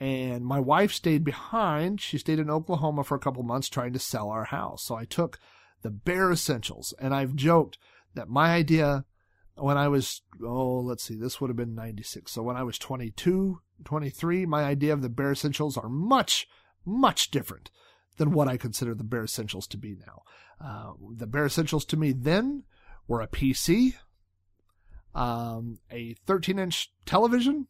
[0.00, 2.00] And my wife stayed behind.
[2.00, 4.82] She stayed in Oklahoma for a couple months trying to sell our house.
[4.82, 5.38] So I took
[5.82, 6.92] the bare essentials.
[6.98, 7.78] And I've joked
[8.14, 9.04] that my idea
[9.54, 12.32] when I was, oh, let's see, this would have been 96.
[12.32, 16.48] So when I was 22, 23, my idea of the bare essentials are much,
[16.84, 17.70] much different
[18.16, 20.22] than what I consider the bare essentials to be now.
[20.60, 22.64] Uh, the bare essentials to me then
[23.06, 23.94] were a PC,
[25.14, 27.66] um, a 13 inch television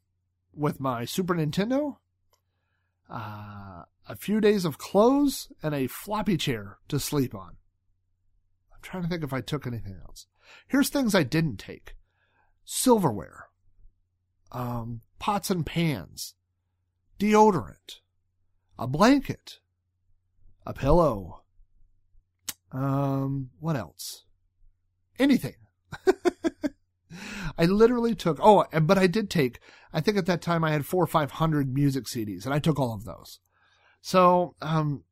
[0.54, 1.96] with my Super Nintendo,
[3.10, 7.56] uh, a few days of clothes, and a floppy chair to sleep on.
[8.72, 10.26] I'm trying to think if I took anything else.
[10.68, 11.96] Here's things I didn't take
[12.64, 13.48] silverware,
[14.52, 16.34] um, pots and pans,
[17.18, 18.00] deodorant,
[18.78, 19.58] a blanket,
[20.66, 21.42] a pillow.
[22.72, 24.24] Um, what else?
[25.18, 25.54] Anything.
[27.58, 29.60] I literally took, oh, but I did take,
[29.92, 32.80] I think at that time I had four or 500 music CDs and I took
[32.80, 33.38] all of those.
[34.00, 35.04] So, um,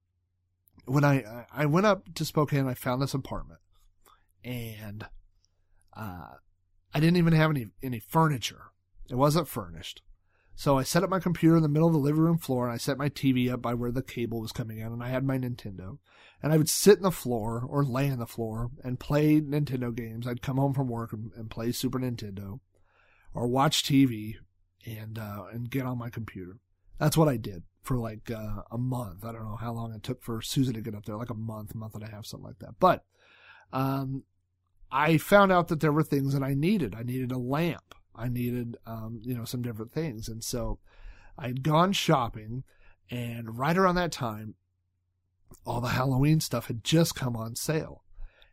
[0.87, 3.61] when I, I went up to Spokane, I found this apartment
[4.45, 5.07] and,
[5.97, 6.33] uh,
[6.95, 8.73] I didn't even have any, any furniture.
[9.09, 10.03] It wasn't furnished.
[10.55, 12.75] So I set up my computer in the middle of the living room floor and
[12.75, 15.25] I set my TV up by where the cable was coming in and I had
[15.25, 15.99] my Nintendo.
[16.43, 19.95] And I would sit in the floor or lay on the floor and play Nintendo
[19.95, 20.27] games.
[20.27, 22.61] I'd come home from work and, and play Super Nintendo
[23.33, 24.35] or watch TV
[24.85, 26.59] and, uh, and get on my computer.
[26.99, 29.25] That's what I did for like, uh, a month.
[29.25, 31.35] I don't know how long it took for Susan to get up there, like a
[31.35, 32.75] month, month and a half, something like that.
[32.79, 33.05] But,
[33.73, 34.25] um,
[34.93, 36.95] I found out that there were things that I needed.
[36.95, 37.95] I needed a lamp.
[38.15, 40.29] I needed, um, you know, some different things.
[40.29, 40.79] And so
[41.39, 42.65] I'd gone shopping
[43.11, 44.55] and right around that time,
[45.67, 48.03] all the Halloween stuff had just come on sale.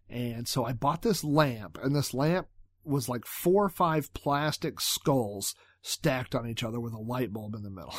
[0.09, 2.47] And so I bought this lamp and this lamp
[2.83, 7.55] was like four or five plastic skulls stacked on each other with a light bulb
[7.55, 7.95] in the middle.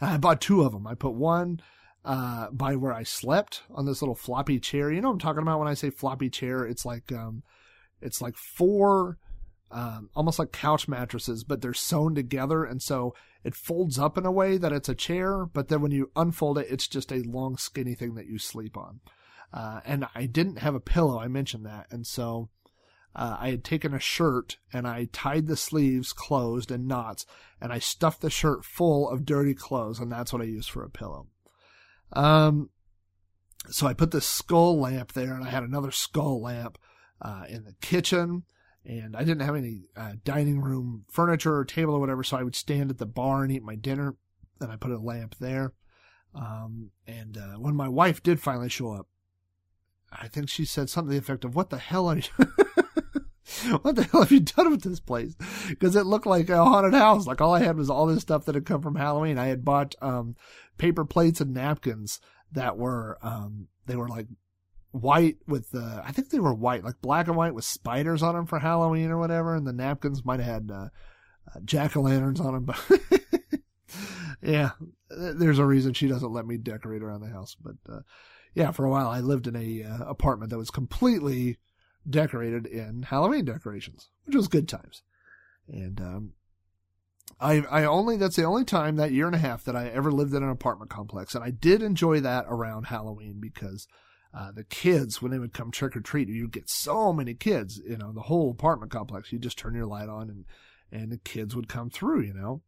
[0.00, 0.86] I bought two of them.
[0.86, 1.60] I put one
[2.04, 4.92] uh, by where I slept on this little floppy chair.
[4.92, 6.64] You know what I'm talking about when I say floppy chair?
[6.64, 7.42] It's like um,
[8.00, 9.18] it's like four
[9.70, 14.26] um, almost like couch mattresses, but they're sewn together, and so it folds up in
[14.26, 15.46] a way that it's a chair.
[15.46, 18.76] But then when you unfold it, it's just a long, skinny thing that you sleep
[18.76, 19.00] on.
[19.52, 21.18] Uh, and I didn't have a pillow.
[21.18, 22.50] I mentioned that, and so
[23.16, 27.24] uh, I had taken a shirt and I tied the sleeves closed in knots,
[27.60, 30.84] and I stuffed the shirt full of dirty clothes, and that's what I used for
[30.84, 31.26] a pillow.
[32.12, 32.70] Um,
[33.70, 36.78] so I put this skull lamp there, and I had another skull lamp
[37.22, 38.44] uh, in the kitchen
[38.86, 42.42] and I didn't have any uh, dining room furniture or table or whatever, so I
[42.42, 44.14] would stand at the bar and eat my dinner,
[44.60, 45.72] and I put a lamp there.
[46.34, 49.08] Um, and uh, when my wife did finally show up,
[50.12, 52.22] I think she said something to the effect of, "What the hell are you?
[53.82, 55.34] what the hell have you done with this place?"
[55.68, 57.26] Because it looked like a haunted house.
[57.26, 59.38] Like all I had was all this stuff that had come from Halloween.
[59.38, 60.36] I had bought um,
[60.78, 62.20] paper plates and napkins
[62.52, 64.26] that were um, they were like
[65.00, 68.34] white with the I think they were white, like black and white with spiders on
[68.34, 70.88] them for Halloween or whatever, and the napkins might have had uh,
[71.54, 72.64] uh, jack o' lanterns on them.
[72.64, 73.60] But
[74.42, 74.70] yeah,
[75.10, 77.56] there's a reason she doesn't let me decorate around the house.
[77.60, 78.00] But uh,
[78.54, 81.58] yeah, for a while I lived in a uh, apartment that was completely
[82.08, 85.02] decorated in Halloween decorations, which was good times.
[85.68, 86.32] And um,
[87.40, 90.12] I I only that's the only time that year and a half that I ever
[90.12, 93.86] lived in an apartment complex, and I did enjoy that around Halloween because
[94.36, 97.80] uh, the kids when they would come trick or treat, you'd get so many kids,
[97.88, 99.32] you know, the whole apartment complex.
[99.32, 100.44] You just turn your light on and
[100.92, 102.62] and the kids would come through, you know.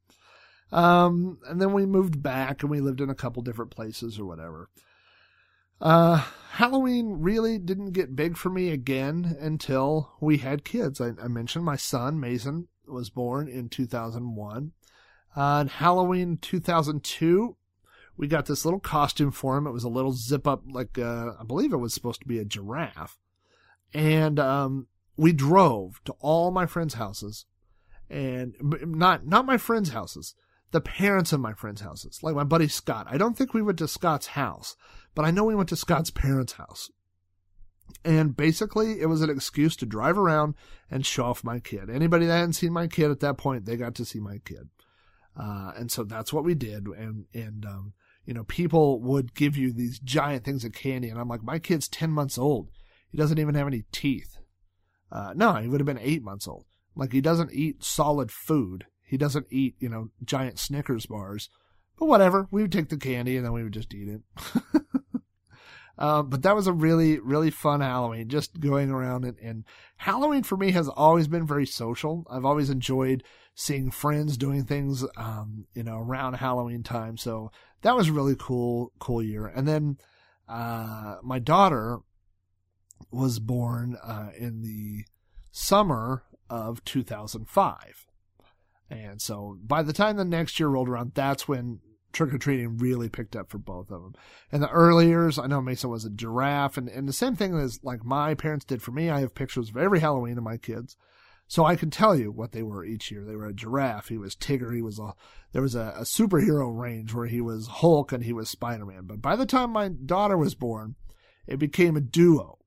[0.72, 4.24] Um, and then we moved back and we lived in a couple different places or
[4.24, 4.70] whatever.
[5.80, 11.00] Uh, Halloween really didn't get big for me again until we had kids.
[11.00, 14.72] I, I mentioned my son, Mason, was born in 2001.
[15.36, 17.56] Uh, Halloween 2002,
[18.18, 19.66] we got this little costume for him.
[19.66, 22.38] It was a little zip up, like, uh, I believe it was supposed to be
[22.38, 23.16] a giraffe.
[23.94, 27.46] And, um, we drove to all my friends' houses
[28.10, 30.34] and not, not my friends' houses,
[30.72, 33.06] the parents of my friends' houses, like my buddy Scott.
[33.08, 34.76] I don't think we went to Scott's house,
[35.14, 36.90] but I know we went to Scott's parents' house.
[38.04, 40.54] And basically, it was an excuse to drive around
[40.90, 41.88] and show off my kid.
[41.88, 44.68] Anybody that hadn't seen my kid at that point, they got to see my kid.
[45.36, 46.86] Uh, and so that's what we did.
[46.86, 47.92] And, and, um,
[48.28, 51.08] you know, people would give you these giant things of candy.
[51.08, 52.68] And I'm like, my kid's 10 months old.
[53.10, 54.36] He doesn't even have any teeth.
[55.10, 56.66] Uh, no, he would have been eight months old.
[56.94, 58.84] Like he doesn't eat solid food.
[59.02, 61.48] He doesn't eat, you know, giant Snickers bars.
[61.98, 64.20] But whatever, we would take the candy and then we would just eat it.
[65.96, 69.64] Um, but that was a really, really fun Halloween, just going around and, and
[69.96, 72.26] Halloween for me has always been very social.
[72.30, 73.24] I've always enjoyed
[73.61, 77.16] seeing friends doing things, um, you know, around Halloween time.
[77.16, 77.50] So
[77.82, 79.46] that was a really cool, cool year.
[79.46, 79.98] And then,
[80.48, 81.98] uh, my daughter
[83.11, 85.04] was born, uh, in the
[85.50, 88.06] summer of 2005.
[88.90, 91.80] And so by the time the next year rolled around, that's when
[92.12, 94.14] trick or treating really picked up for both of them.
[94.52, 97.59] In the early years, I know Mason was a giraffe, and, and the same thing
[97.59, 99.11] as like my parents did for me.
[99.11, 100.96] I have pictures of every Halloween of my kids.
[101.51, 103.24] So I can tell you what they were each year.
[103.24, 104.09] They were a giraffe.
[104.09, 104.74] He was Tigger.
[104.74, 105.14] He was a,
[105.53, 109.05] there was a, a superhero range where he was Hulk and he was Spider-Man.
[109.05, 110.96] But by the time my daughter was born,
[111.46, 112.59] it became a duo.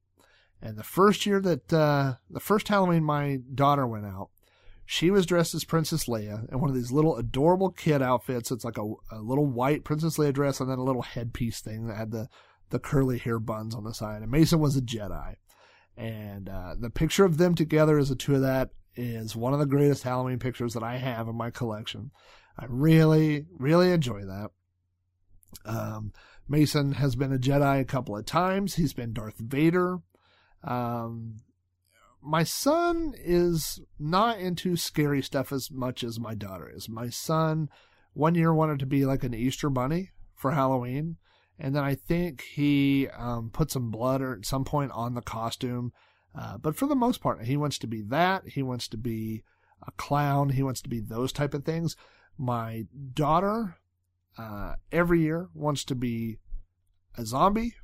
[0.64, 4.30] And the first year that, uh, the first Halloween my daughter went out,
[4.84, 8.52] she was dressed as Princess Leia in one of these little adorable kid outfits.
[8.52, 11.86] It's like a, a little white Princess Leia dress and then a little headpiece thing
[11.86, 12.30] that had the,
[12.72, 14.24] the curly hair buns on the side.
[14.24, 15.36] And Mason was a Jedi.
[15.98, 19.60] And uh, the picture of them together as the two of that is one of
[19.60, 22.12] the greatest Halloween pictures that I have in my collection.
[22.58, 24.52] I really, really enjoy that.
[25.66, 26.14] Um,
[26.48, 28.76] Mason has been a Jedi a couple of times.
[28.76, 30.00] He's been Darth Vader.
[30.64, 31.42] Um,
[32.22, 36.88] my son is not into scary stuff as much as my daughter is.
[36.88, 37.70] My son
[38.14, 41.18] one year wanted to be like an Easter bunny for Halloween.
[41.62, 45.22] And then I think he um, put some blood or at some point on the
[45.22, 45.94] costume.
[46.38, 48.48] Uh, but for the most part, he wants to be that.
[48.48, 49.44] He wants to be
[49.86, 50.50] a clown.
[50.50, 51.96] He wants to be those type of things.
[52.38, 53.78] My daughter,
[54.38, 56.40] uh, every year wants to be
[57.16, 57.76] a zombie,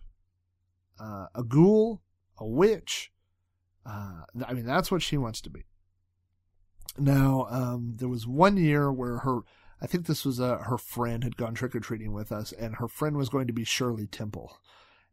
[1.00, 2.02] uh, a ghoul,
[2.40, 3.12] a witch,
[3.88, 5.64] uh, I mean, that's what she wants to be.
[6.98, 9.42] Now, um, there was one year where her,
[9.82, 12.76] I think this was uh, her friend had gone trick or treating with us, and
[12.76, 14.58] her friend was going to be Shirley Temple.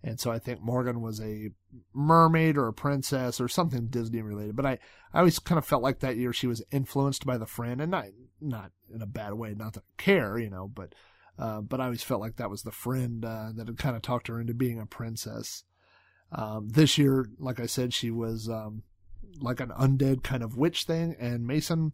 [0.03, 1.51] And so I think Morgan was a
[1.95, 4.55] mermaid or a princess or something Disney related.
[4.55, 4.79] But I,
[5.15, 7.91] I always kind of felt like that year she was influenced by the friend and
[7.91, 8.07] not,
[8.39, 10.95] not in a bad way, not I care, you know, but,
[11.39, 14.03] uh, but I always felt like that was the friend, uh, that had kind of
[14.03, 15.65] talked her into being a princess.
[16.33, 18.83] Um, this year, like I said, she was um,
[19.41, 21.93] like an undead kind of witch thing, and Mason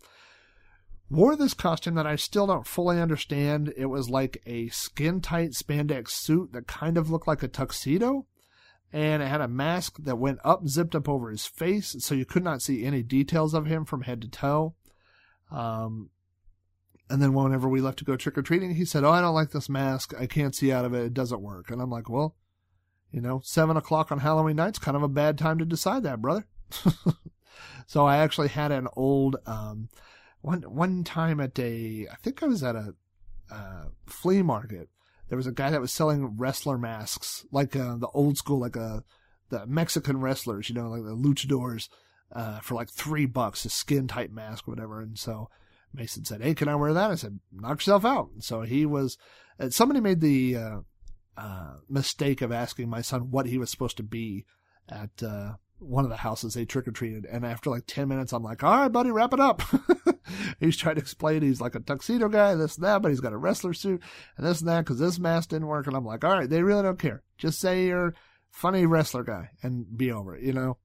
[1.11, 3.73] wore this costume that I still don't fully understand.
[3.77, 8.27] It was like a skin tight spandex suit that kind of looked like a tuxedo,
[8.93, 12.25] and it had a mask that went up, zipped up over his face, so you
[12.25, 14.75] could not see any details of him from head to toe.
[15.51, 16.11] Um,
[17.09, 19.35] and then whenever we left to go trick or treating, he said, "Oh, I don't
[19.35, 20.15] like this mask.
[20.19, 21.07] I can't see out of it.
[21.07, 22.37] It doesn't work." And I'm like, "Well."
[23.13, 26.23] You know, seven o'clock on Halloween night's kind of a bad time to decide that,
[26.23, 26.47] brother.
[27.87, 29.89] so I actually had an old, um,
[30.41, 32.95] one, one time at a, I think I was at a,
[33.51, 34.89] uh, flea market.
[35.29, 38.77] There was a guy that was selling wrestler masks, like, uh, the old school, like,
[38.77, 39.01] uh,
[39.51, 41.89] the Mexican wrestlers, you know, like the luchadors,
[42.33, 45.01] uh, for like three bucks, a skin type mask whatever.
[45.01, 45.51] And so
[45.93, 47.11] Mason said, Hey, can I wear that?
[47.11, 48.31] I said, knock yourself out.
[48.33, 49.19] And so he was,
[49.59, 50.57] uh, somebody made the,
[51.37, 54.45] uh, mistake of asking my son what he was supposed to be
[54.89, 55.23] at
[55.81, 57.25] one of the houses they trick or treated.
[57.27, 59.63] And after like 10 minutes, I'm like, all right, buddy, wrap it up.
[60.61, 63.33] he's trying to explain he's like a tuxedo guy, this and that, but he's got
[63.33, 64.03] a wrestler suit
[64.37, 65.87] and this and that because this mask didn't work.
[65.87, 67.23] And I'm like, all right, they really don't care.
[67.39, 68.15] Just say you're
[68.51, 70.77] funny wrestler guy and be over it, you know?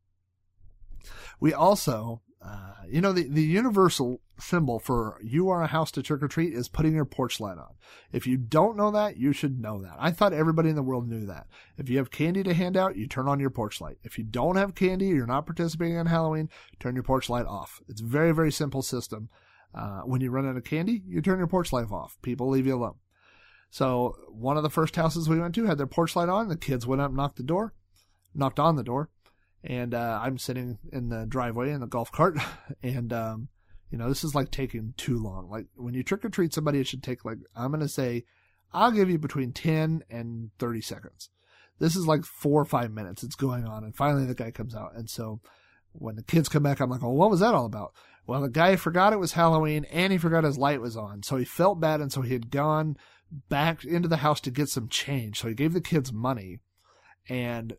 [1.39, 6.03] We also, Uh, you know, the, the universal symbol for you are a house to
[6.03, 7.73] trick or treat is putting your porch light on.
[8.11, 9.95] If you don't know that, you should know that.
[9.97, 11.47] I thought everybody in the world knew that.
[11.77, 13.97] If you have candy to hand out, you turn on your porch light.
[14.03, 17.81] If you don't have candy, you're not participating in Halloween, turn your porch light off.
[17.87, 19.29] It's a very, very simple system.
[19.73, 22.17] Uh, when you run out of candy, you turn your porch light off.
[22.21, 22.95] People leave you alone.
[23.71, 26.47] So one of the first houses we went to had their porch light on.
[26.47, 27.73] The kids went up, knocked the door,
[28.33, 29.09] knocked on the door,
[29.65, 32.37] and uh, I'm sitting in the driveway in the golf cart,
[32.83, 33.49] and um,
[33.89, 35.49] you know this is like taking too long.
[35.49, 38.23] Like when you trick or treat somebody, it should take like I'm gonna say,
[38.71, 41.29] I'll give you between ten and thirty seconds.
[41.79, 43.23] This is like four or five minutes.
[43.23, 45.41] It's going on, and finally the guy comes out, and so
[45.91, 47.93] when the kids come back, I'm like, oh, what was that all about?
[48.27, 51.23] Well, the guy forgot it was Halloween and he forgot his light was on.
[51.23, 52.01] So he felt bad.
[52.01, 52.97] And so he had gone
[53.49, 55.39] back into the house to get some change.
[55.39, 56.59] So he gave the kids money
[57.29, 57.77] and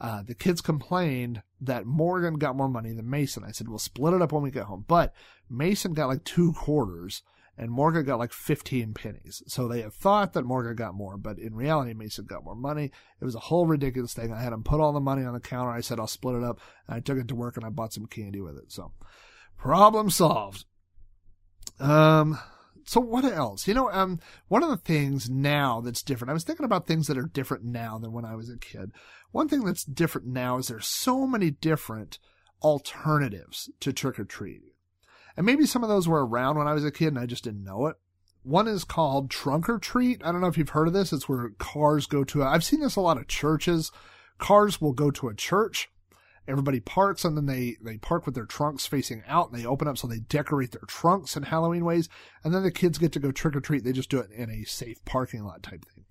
[0.00, 3.44] uh, the kids complained that Morgan got more money than Mason.
[3.44, 4.84] I said, we'll split it up when we get home.
[4.86, 5.12] But
[5.50, 7.22] Mason got like two quarters
[7.56, 9.42] and Morgan got like 15 pennies.
[9.48, 12.92] So they thought that Morgan got more, but in reality, Mason got more money.
[13.20, 14.32] It was a whole ridiculous thing.
[14.32, 15.72] I had him put all the money on the counter.
[15.72, 16.60] I said, I'll split it up.
[16.86, 18.70] And I took it to work and I bought some candy with it.
[18.70, 18.92] So
[19.58, 20.64] problem solved.
[21.80, 22.38] Um,
[22.88, 23.68] so what else?
[23.68, 24.18] You know, um,
[24.48, 27.62] one of the things now that's different, I was thinking about things that are different
[27.62, 28.92] now than when I was a kid.
[29.30, 32.18] One thing that's different now is there's so many different
[32.62, 34.70] alternatives to trick or treating.
[35.36, 37.44] And maybe some of those were around when I was a kid and I just
[37.44, 37.96] didn't know it.
[38.42, 40.22] One is called Trunk or Treat.
[40.24, 41.12] I don't know if you've heard of this.
[41.12, 43.92] It's where cars go to, i I've seen this a lot of churches.
[44.38, 45.90] Cars will go to a church.
[46.48, 49.86] Everybody parks and then they, they park with their trunks facing out and they open
[49.86, 52.08] up so they decorate their trunks in Halloween ways.
[52.42, 53.84] And then the kids get to go trick or treat.
[53.84, 56.04] They just do it in a safe parking lot type thing.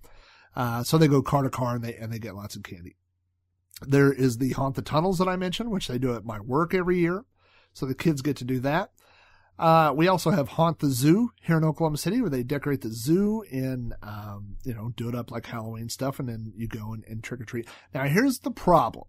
[0.54, 2.96] Uh, so they go car to car and they, and they get lots of candy.
[3.82, 6.74] There is the Haunt the Tunnels that I mentioned, which they do at my work
[6.74, 7.24] every year.
[7.72, 8.90] So the kids get to do that.
[9.58, 12.92] Uh, we also have Haunt the Zoo here in Oklahoma City where they decorate the
[12.92, 16.92] zoo and, um, you know, do it up like Halloween stuff and then you go
[16.92, 17.66] and, and trick or treat.
[17.92, 19.06] Now here's the problem.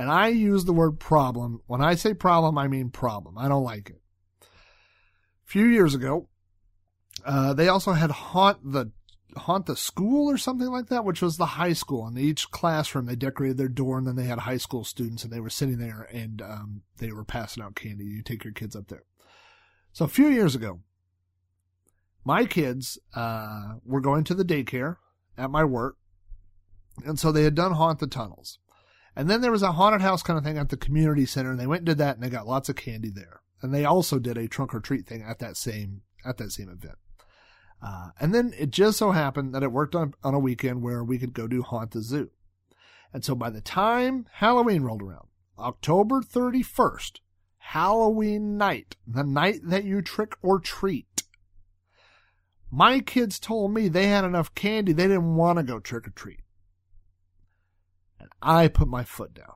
[0.00, 1.60] And I use the word problem.
[1.66, 3.36] When I say problem, I mean problem.
[3.36, 4.00] I don't like it.
[4.40, 4.46] A
[5.44, 6.30] few years ago,
[7.22, 8.92] uh, they also had Haunt the
[9.36, 12.06] haunt the school or something like that, which was the high school.
[12.06, 15.30] And each classroom, they decorated their door, and then they had high school students, and
[15.30, 18.06] they were sitting there, and um, they were passing out candy.
[18.06, 19.04] You take your kids up there.
[19.92, 20.80] So a few years ago,
[22.24, 24.96] my kids uh, were going to the daycare
[25.36, 25.98] at my work,
[27.04, 28.58] and so they had done haunt the tunnels.
[29.16, 31.58] And then there was a haunted house kind of thing at the community center, and
[31.58, 33.42] they went and did that, and they got lots of candy there.
[33.62, 36.68] And they also did a trunk or treat thing at that same at that same
[36.68, 36.96] event.
[37.82, 41.02] Uh, and then it just so happened that it worked on, on a weekend where
[41.02, 42.30] we could go do haunt the zoo.
[43.12, 47.20] And so by the time Halloween rolled around, October 31st,
[47.58, 51.22] Halloween night, the night that you trick or treat,
[52.70, 56.10] my kids told me they had enough candy, they didn't want to go trick or
[56.10, 56.40] treat.
[58.20, 59.54] And I put my foot down.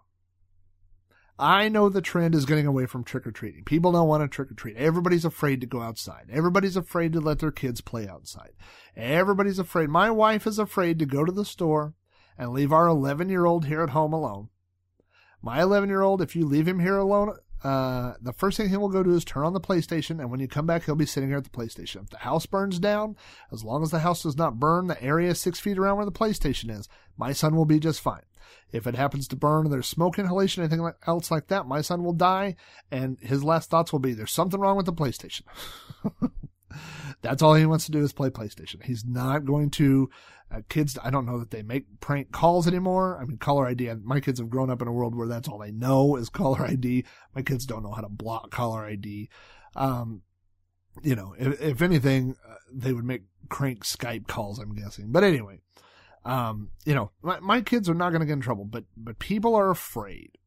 [1.38, 3.64] I know the trend is getting away from trick or treating.
[3.64, 4.76] People don't want to trick or treat.
[4.76, 6.28] Everybody's afraid to go outside.
[6.32, 8.52] Everybody's afraid to let their kids play outside.
[8.96, 9.88] Everybody's afraid.
[9.90, 11.94] My wife is afraid to go to the store
[12.38, 14.48] and leave our 11 year old here at home alone.
[15.42, 18.76] My 11 year old, if you leave him here alone, uh, the first thing he
[18.76, 21.06] will go do is turn on the PlayStation, and when you come back, he'll be
[21.06, 22.02] sitting here at the PlayStation.
[22.02, 23.16] If the house burns down,
[23.50, 26.12] as long as the house does not burn the area six feet around where the
[26.12, 28.22] PlayStation is, my son will be just fine.
[28.70, 32.04] If it happens to burn, and there's smoke inhalation, anything else like that, my son
[32.04, 32.56] will die,
[32.90, 35.42] and his last thoughts will be, there's something wrong with the PlayStation.
[37.22, 38.82] That's all he wants to do is play PlayStation.
[38.82, 40.10] He's not going to,
[40.54, 43.18] uh, kids, I don't know that they make prank calls anymore.
[43.20, 45.58] I mean, caller ID, my kids have grown up in a world where that's all
[45.58, 47.04] they know is caller ID.
[47.34, 49.28] My kids don't know how to block caller ID.
[49.74, 50.22] Um,
[51.02, 55.10] you know, if, if anything, uh, they would make crank Skype calls, I'm guessing.
[55.10, 55.60] But anyway,
[56.24, 59.18] um, you know, my, my kids are not going to get in trouble, but, but
[59.18, 60.38] people are afraid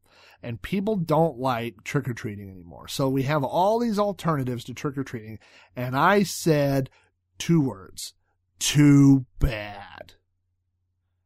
[0.41, 2.87] and people don't like trick or treating anymore.
[2.87, 5.39] So we have all these alternatives to trick or treating.
[5.75, 6.89] And I said
[7.37, 8.13] two words,
[8.59, 10.13] too bad.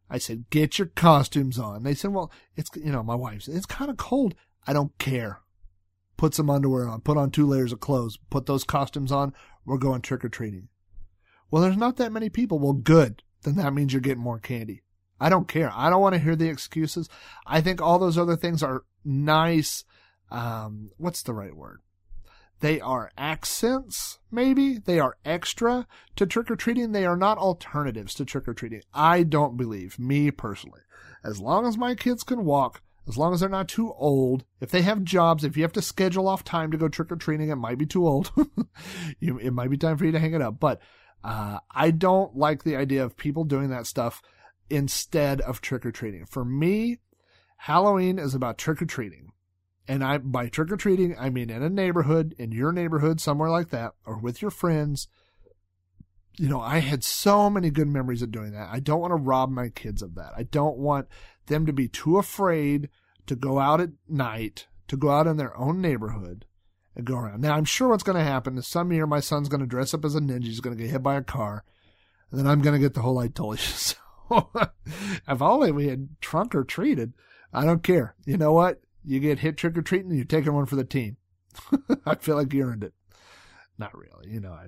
[0.09, 1.83] I said, get your costumes on.
[1.83, 4.35] They said, well, it's, you know, my wife said, it's kind of cold.
[4.67, 5.39] I don't care.
[6.17, 9.33] Put some underwear on, put on two layers of clothes, put those costumes on.
[9.65, 10.67] We're going trick or treating.
[11.49, 12.59] Well, there's not that many people.
[12.59, 14.83] Well, good then that means you're getting more candy.
[15.19, 15.71] I don't care.
[15.73, 17.07] I don't want to hear the excuses.
[17.45, 19.83] I think all those other things are nice.
[20.31, 21.81] Um, what's the right word?
[22.61, 24.77] They are accents, maybe.
[24.77, 26.91] They are extra to trick or treating.
[26.91, 28.83] They are not alternatives to trick or treating.
[28.93, 30.81] I don't believe, me personally.
[31.23, 34.43] As long as my kids can walk, as long as they're not too old.
[34.59, 37.15] If they have jobs, if you have to schedule off time to go trick or
[37.15, 38.31] treating, it might be too old.
[39.19, 40.59] you, it might be time for you to hang it up.
[40.59, 40.81] But
[41.23, 44.21] uh, I don't like the idea of people doing that stuff
[44.69, 46.25] instead of trick or treating.
[46.27, 46.99] For me,
[47.57, 49.31] Halloween is about trick or treating.
[49.87, 53.49] And I by trick or treating, I mean in a neighborhood, in your neighborhood, somewhere
[53.49, 55.07] like that, or with your friends.
[56.37, 58.69] You know, I had so many good memories of doing that.
[58.71, 60.31] I don't want to rob my kids of that.
[60.35, 61.07] I don't want
[61.47, 62.89] them to be too afraid
[63.27, 66.45] to go out at night, to go out in their own neighborhood
[66.95, 67.41] and go around.
[67.41, 69.93] Now, I'm sure what's going to happen is some year my son's going to dress
[69.93, 71.63] up as a ninja, he's going to get hit by a car,
[72.29, 73.95] and then I'm going to get the whole you so.
[75.27, 77.13] if only we had trunk or treated.
[77.53, 78.15] I don't care.
[78.25, 78.81] You know what?
[79.03, 81.17] You get hit trick or treating, you're taking one for the team.
[82.05, 82.93] I feel like you earned it.
[83.77, 84.67] Not really, you know, I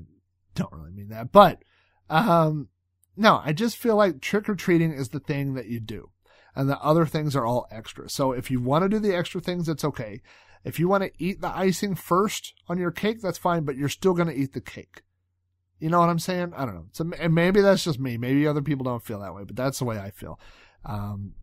[0.56, 1.32] don't really mean that.
[1.32, 1.64] But
[2.10, 2.70] um
[3.16, 6.10] no, I just feel like trick or treating is the thing that you do.
[6.56, 8.10] And the other things are all extra.
[8.10, 10.22] So if you want to do the extra things, it's okay.
[10.64, 13.90] If you want to eat the icing first on your cake, that's fine, but you're
[13.90, 15.02] still going to eat the cake.
[15.80, 16.54] You know what I'm saying?
[16.56, 16.86] I don't know.
[16.94, 18.18] So and maybe that's just me.
[18.18, 20.40] Maybe other people don't feel that way, but that's the way I feel.
[20.86, 21.34] Um,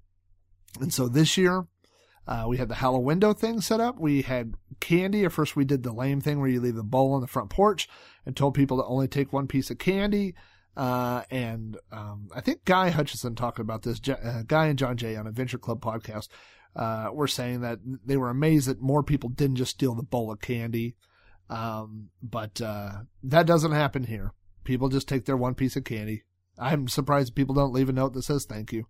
[0.80, 1.66] and so this year,
[2.26, 3.98] uh, we had the Halloween window thing set up.
[3.98, 5.24] We had candy.
[5.24, 7.50] At first, we did the lame thing where you leave the bowl on the front
[7.50, 7.88] porch
[8.24, 10.34] and told people to only take one piece of candy.
[10.76, 14.00] Uh, and um, I think Guy Hutchinson talked about this.
[14.08, 16.28] Uh, Guy and John Jay on Adventure Club podcast
[16.76, 20.30] uh, were saying that they were amazed that more people didn't just steal the bowl
[20.30, 20.96] of candy.
[21.48, 24.32] Um, but uh, that doesn't happen here.
[24.62, 26.22] People just take their one piece of candy.
[26.58, 28.86] I'm surprised people don't leave a note that says thank you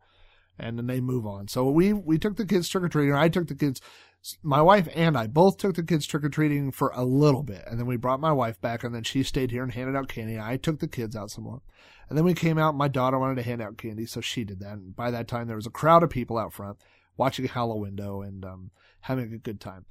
[0.61, 1.49] and then they move on.
[1.49, 3.15] So we we took the kids trick or treating.
[3.15, 3.81] I took the kids,
[4.43, 7.65] my wife and I both took the kids trick or treating for a little bit,
[7.67, 10.09] and then we brought my wife back, and then she stayed here and handed out
[10.09, 10.39] candy.
[10.39, 11.63] I took the kids out some more,
[12.09, 12.75] and then we came out.
[12.75, 14.75] My daughter wanted to hand out candy, so she did that.
[14.75, 16.79] And by that time, there was a crowd of people out front
[17.17, 19.87] watching Halloween and um, having a good time.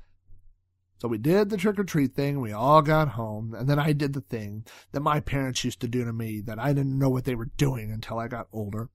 [0.99, 2.41] So we did the trick or treat thing.
[2.41, 3.53] We all got home.
[3.53, 6.59] And then I did the thing that my parents used to do to me that
[6.59, 8.89] I didn't know what they were doing until I got older.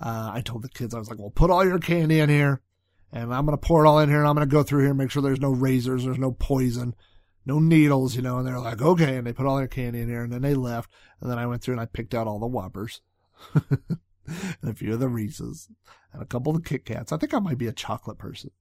[0.00, 2.62] Uh, I told the kids, I was like, well, put all your candy in here
[3.12, 4.82] and I'm going to pour it all in here and I'm going to go through
[4.82, 6.94] here and make sure there's no razors, there's no poison,
[7.44, 8.38] no needles, you know.
[8.38, 9.16] And they're like, okay.
[9.16, 10.90] And they put all their candy in here and then they left.
[11.20, 13.00] And then I went through and I picked out all the Whoppers.
[13.54, 15.68] and a few of the Reese's
[16.12, 17.10] and a couple of the Kit Kats.
[17.10, 18.52] I think I might be a chocolate person.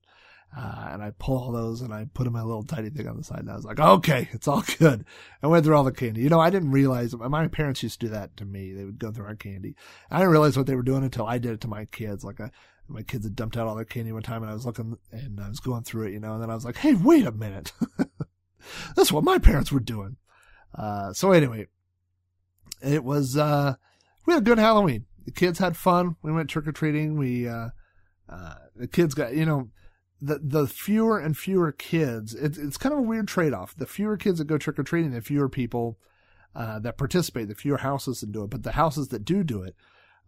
[0.56, 3.18] Uh, and I pull all those and I put in my little tiny thing on
[3.18, 3.40] the side.
[3.40, 5.06] And I was like, okay, it's all good.
[5.44, 6.22] I went through all the candy.
[6.22, 8.74] You know, I didn't realize my parents used to do that to me.
[8.74, 9.76] They would go through our candy.
[10.10, 12.24] I didn't realize what they were doing until I did it to my kids.
[12.24, 12.50] Like I,
[12.88, 15.40] my kids had dumped out all their candy one time and I was looking and
[15.40, 17.32] I was going through it, you know, and then I was like, Hey, wait a
[17.32, 17.74] minute.
[18.96, 20.18] That's what my parents were doing.
[20.74, 21.68] Uh, so anyway,
[22.82, 23.76] it was, uh,
[24.26, 25.06] we had a good Halloween.
[25.26, 26.16] The kids had fun.
[26.22, 27.18] We went trick or treating.
[27.18, 27.70] We, uh,
[28.30, 29.70] uh, the kids got, you know,
[30.22, 33.76] the the fewer and fewer kids, it's it's kind of a weird trade off.
[33.76, 36.00] The fewer kids that go trick or treating, the fewer people
[36.56, 38.50] uh, that participate, the fewer houses that do it.
[38.50, 39.76] But the houses that do do it,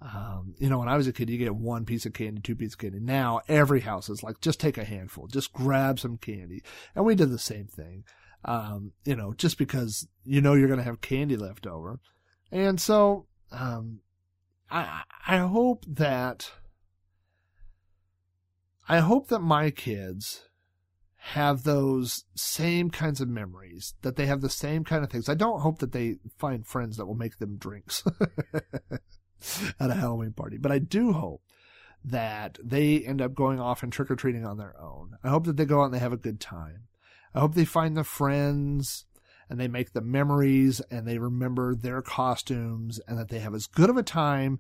[0.02, 2.56] um, you know, when I was a kid, you get one piece of candy, two
[2.56, 3.00] pieces of candy.
[3.00, 6.64] Now every house is like, just take a handful, just grab some candy,
[6.96, 8.04] and we did the same thing.
[8.46, 12.00] Um, you know, just because you know you're to have candy left over,
[12.52, 14.00] and so um,
[14.72, 16.52] I I hope that
[18.90, 20.50] I hope that my kids
[21.18, 25.30] have those same kinds of memories, that they have the same kind of things.
[25.30, 28.04] I don't hope that they find friends that will make them drinks
[29.80, 31.44] at a Halloween party, but I do hope
[32.04, 35.18] that they end up going off and trick or treating on their own.
[35.24, 36.88] I hope that they go out and they have a good time.
[37.36, 39.06] I hope they find the friends
[39.50, 43.68] and they make the memories and they remember their costumes and that they have as
[43.68, 44.60] good of a time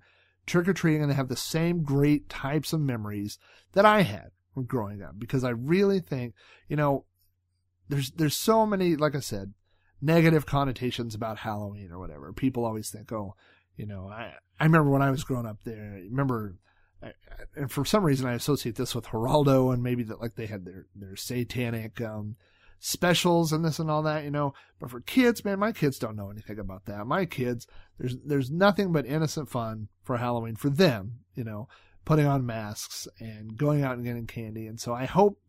[0.49, 3.37] trick or treating and they have the same great types of memories
[3.73, 6.33] that I had from growing up because I really think,
[6.67, 7.05] you know,
[7.87, 9.53] there's there's so many like I said,
[10.01, 12.31] negative connotations about Halloween or whatever.
[12.33, 13.35] People always think, "Oh,
[13.75, 16.55] you know, I I remember when I was growing up there, I remember
[17.55, 20.65] and for some reason I associate this with Geraldo and maybe that like they had
[20.65, 22.35] their their satanic um
[22.79, 24.53] specials and this and all that, you know.
[24.79, 27.05] But for kids, man, my kids don't know anything about that.
[27.05, 27.67] My kids,
[27.99, 31.67] there's there's nothing but innocent fun for Halloween for them, you know,
[32.05, 34.67] putting on masks and going out and getting candy.
[34.67, 35.39] And so I hope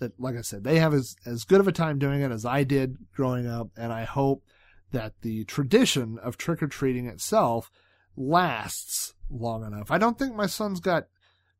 [0.00, 2.44] that, like I said, they have as as good of a time doing it as
[2.44, 4.44] I did growing up, and I hope
[4.90, 7.70] that the tradition of trick or treating itself
[8.16, 9.90] lasts long enough.
[9.90, 11.06] I don't think my son's got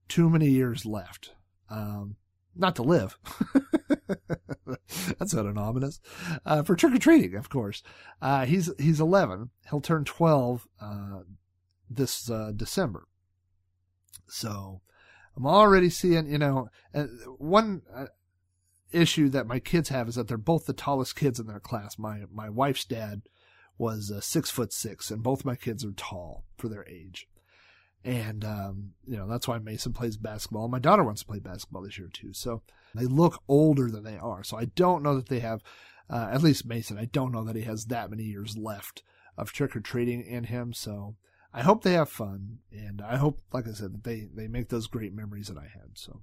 [0.09, 1.33] too many years left.
[1.71, 2.17] Um,
[2.55, 3.19] not to live.
[5.19, 6.01] That's not an ominous.
[6.45, 7.83] Uh, for trick or treating, of course.
[8.21, 9.51] Uh, he's he's 11.
[9.71, 11.21] He'll turn 12 uh,
[11.89, 13.07] this uh, December.
[14.29, 14.81] So
[15.37, 17.05] I'm already seeing, you know, uh,
[17.39, 18.07] one uh,
[18.93, 21.99] issue that my kids have is that they're both the tallest kids in their class.
[21.99, 23.23] My my wife's dad
[23.79, 27.27] was six foot six, and both my kids are tall for their age.
[28.05, 30.69] And um, you know that's why Mason plays basketball.
[30.69, 32.33] My daughter wants to play basketball this year too.
[32.33, 32.63] So
[32.95, 34.43] they look older than they are.
[34.43, 35.63] So I don't know that they have,
[36.11, 36.99] uh, at least Mason.
[36.99, 39.03] I don't know that he has that many years left
[39.39, 40.73] of trick or treating in him.
[40.73, 41.15] So
[41.55, 44.69] I hope they have fun, and I hope, like I said, that they they make
[44.69, 45.91] those great memories that I had.
[45.95, 46.23] So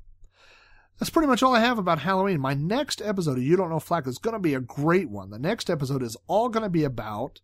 [0.97, 2.41] that's pretty much all I have about Halloween.
[2.41, 5.29] My next episode of You Don't Know Flack is going to be a great one.
[5.29, 7.41] The next episode is all going to be about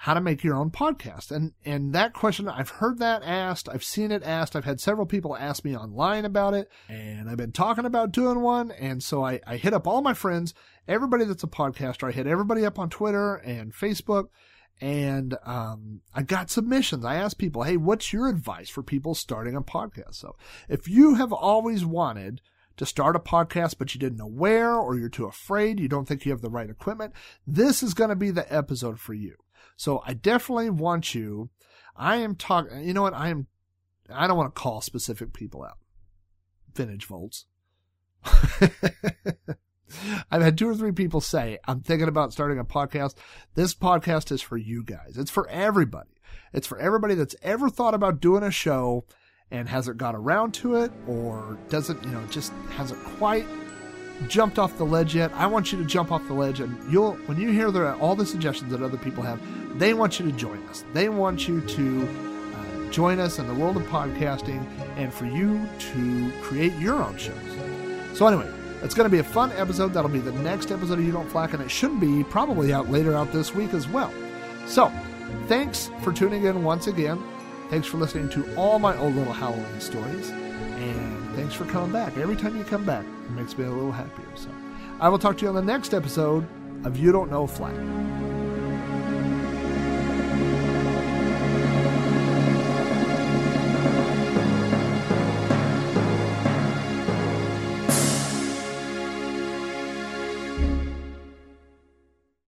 [0.00, 1.32] how to make your own podcast.
[1.32, 5.06] And and that question, I've heard that asked, I've seen it asked, I've had several
[5.06, 8.70] people ask me online about it, and I've been talking about doing one.
[8.70, 10.54] And so I, I hit up all my friends,
[10.86, 12.08] everybody that's a podcaster.
[12.08, 14.28] I hit everybody up on Twitter and Facebook.
[14.80, 17.04] And um, I got submissions.
[17.04, 20.14] I asked people, hey, what's your advice for people starting a podcast?
[20.14, 20.36] So
[20.68, 22.40] if you have always wanted
[22.76, 26.06] to start a podcast, but you didn't know where, or you're too afraid, you don't
[26.06, 27.12] think you have the right equipment,
[27.44, 29.34] this is going to be the episode for you.
[29.78, 31.50] So I definitely want you.
[31.96, 32.82] I am talking.
[32.82, 33.14] You know what?
[33.14, 33.46] I am.
[34.12, 35.78] I don't want to call specific people out.
[36.74, 37.46] Vintage Volts.
[40.30, 43.14] I've had two or three people say, I'm thinking about starting a podcast.
[43.54, 45.16] This podcast is for you guys.
[45.16, 46.10] It's for everybody.
[46.52, 49.04] It's for everybody that's ever thought about doing a show
[49.50, 53.46] and hasn't got around to it or doesn't, you know, just hasn't quite
[54.26, 55.32] jumped off the ledge yet.
[55.34, 58.26] I want you to jump off the ledge and you'll, when you hear all the
[58.26, 59.40] suggestions that other people have,
[59.78, 60.84] they want you to join us.
[60.92, 62.08] They want you to
[62.54, 64.66] uh, join us in the world of podcasting
[64.96, 67.36] and for you to create your own shows.
[68.14, 68.50] So anyway,
[68.82, 69.92] it's going to be a fun episode.
[69.92, 72.88] That'll be the next episode of You Don't Flack, and it should be probably out
[72.90, 74.12] later out this week as well.
[74.66, 74.92] So,
[75.46, 77.22] thanks for tuning in once again.
[77.70, 80.32] Thanks for listening to all my old little Halloween stories.
[81.38, 82.16] Thanks for coming back.
[82.16, 84.26] Every time you come back, it makes me a little happier.
[84.34, 84.50] So,
[84.98, 86.44] I will talk to you on the next episode
[86.84, 87.76] of You Don't Know Flack.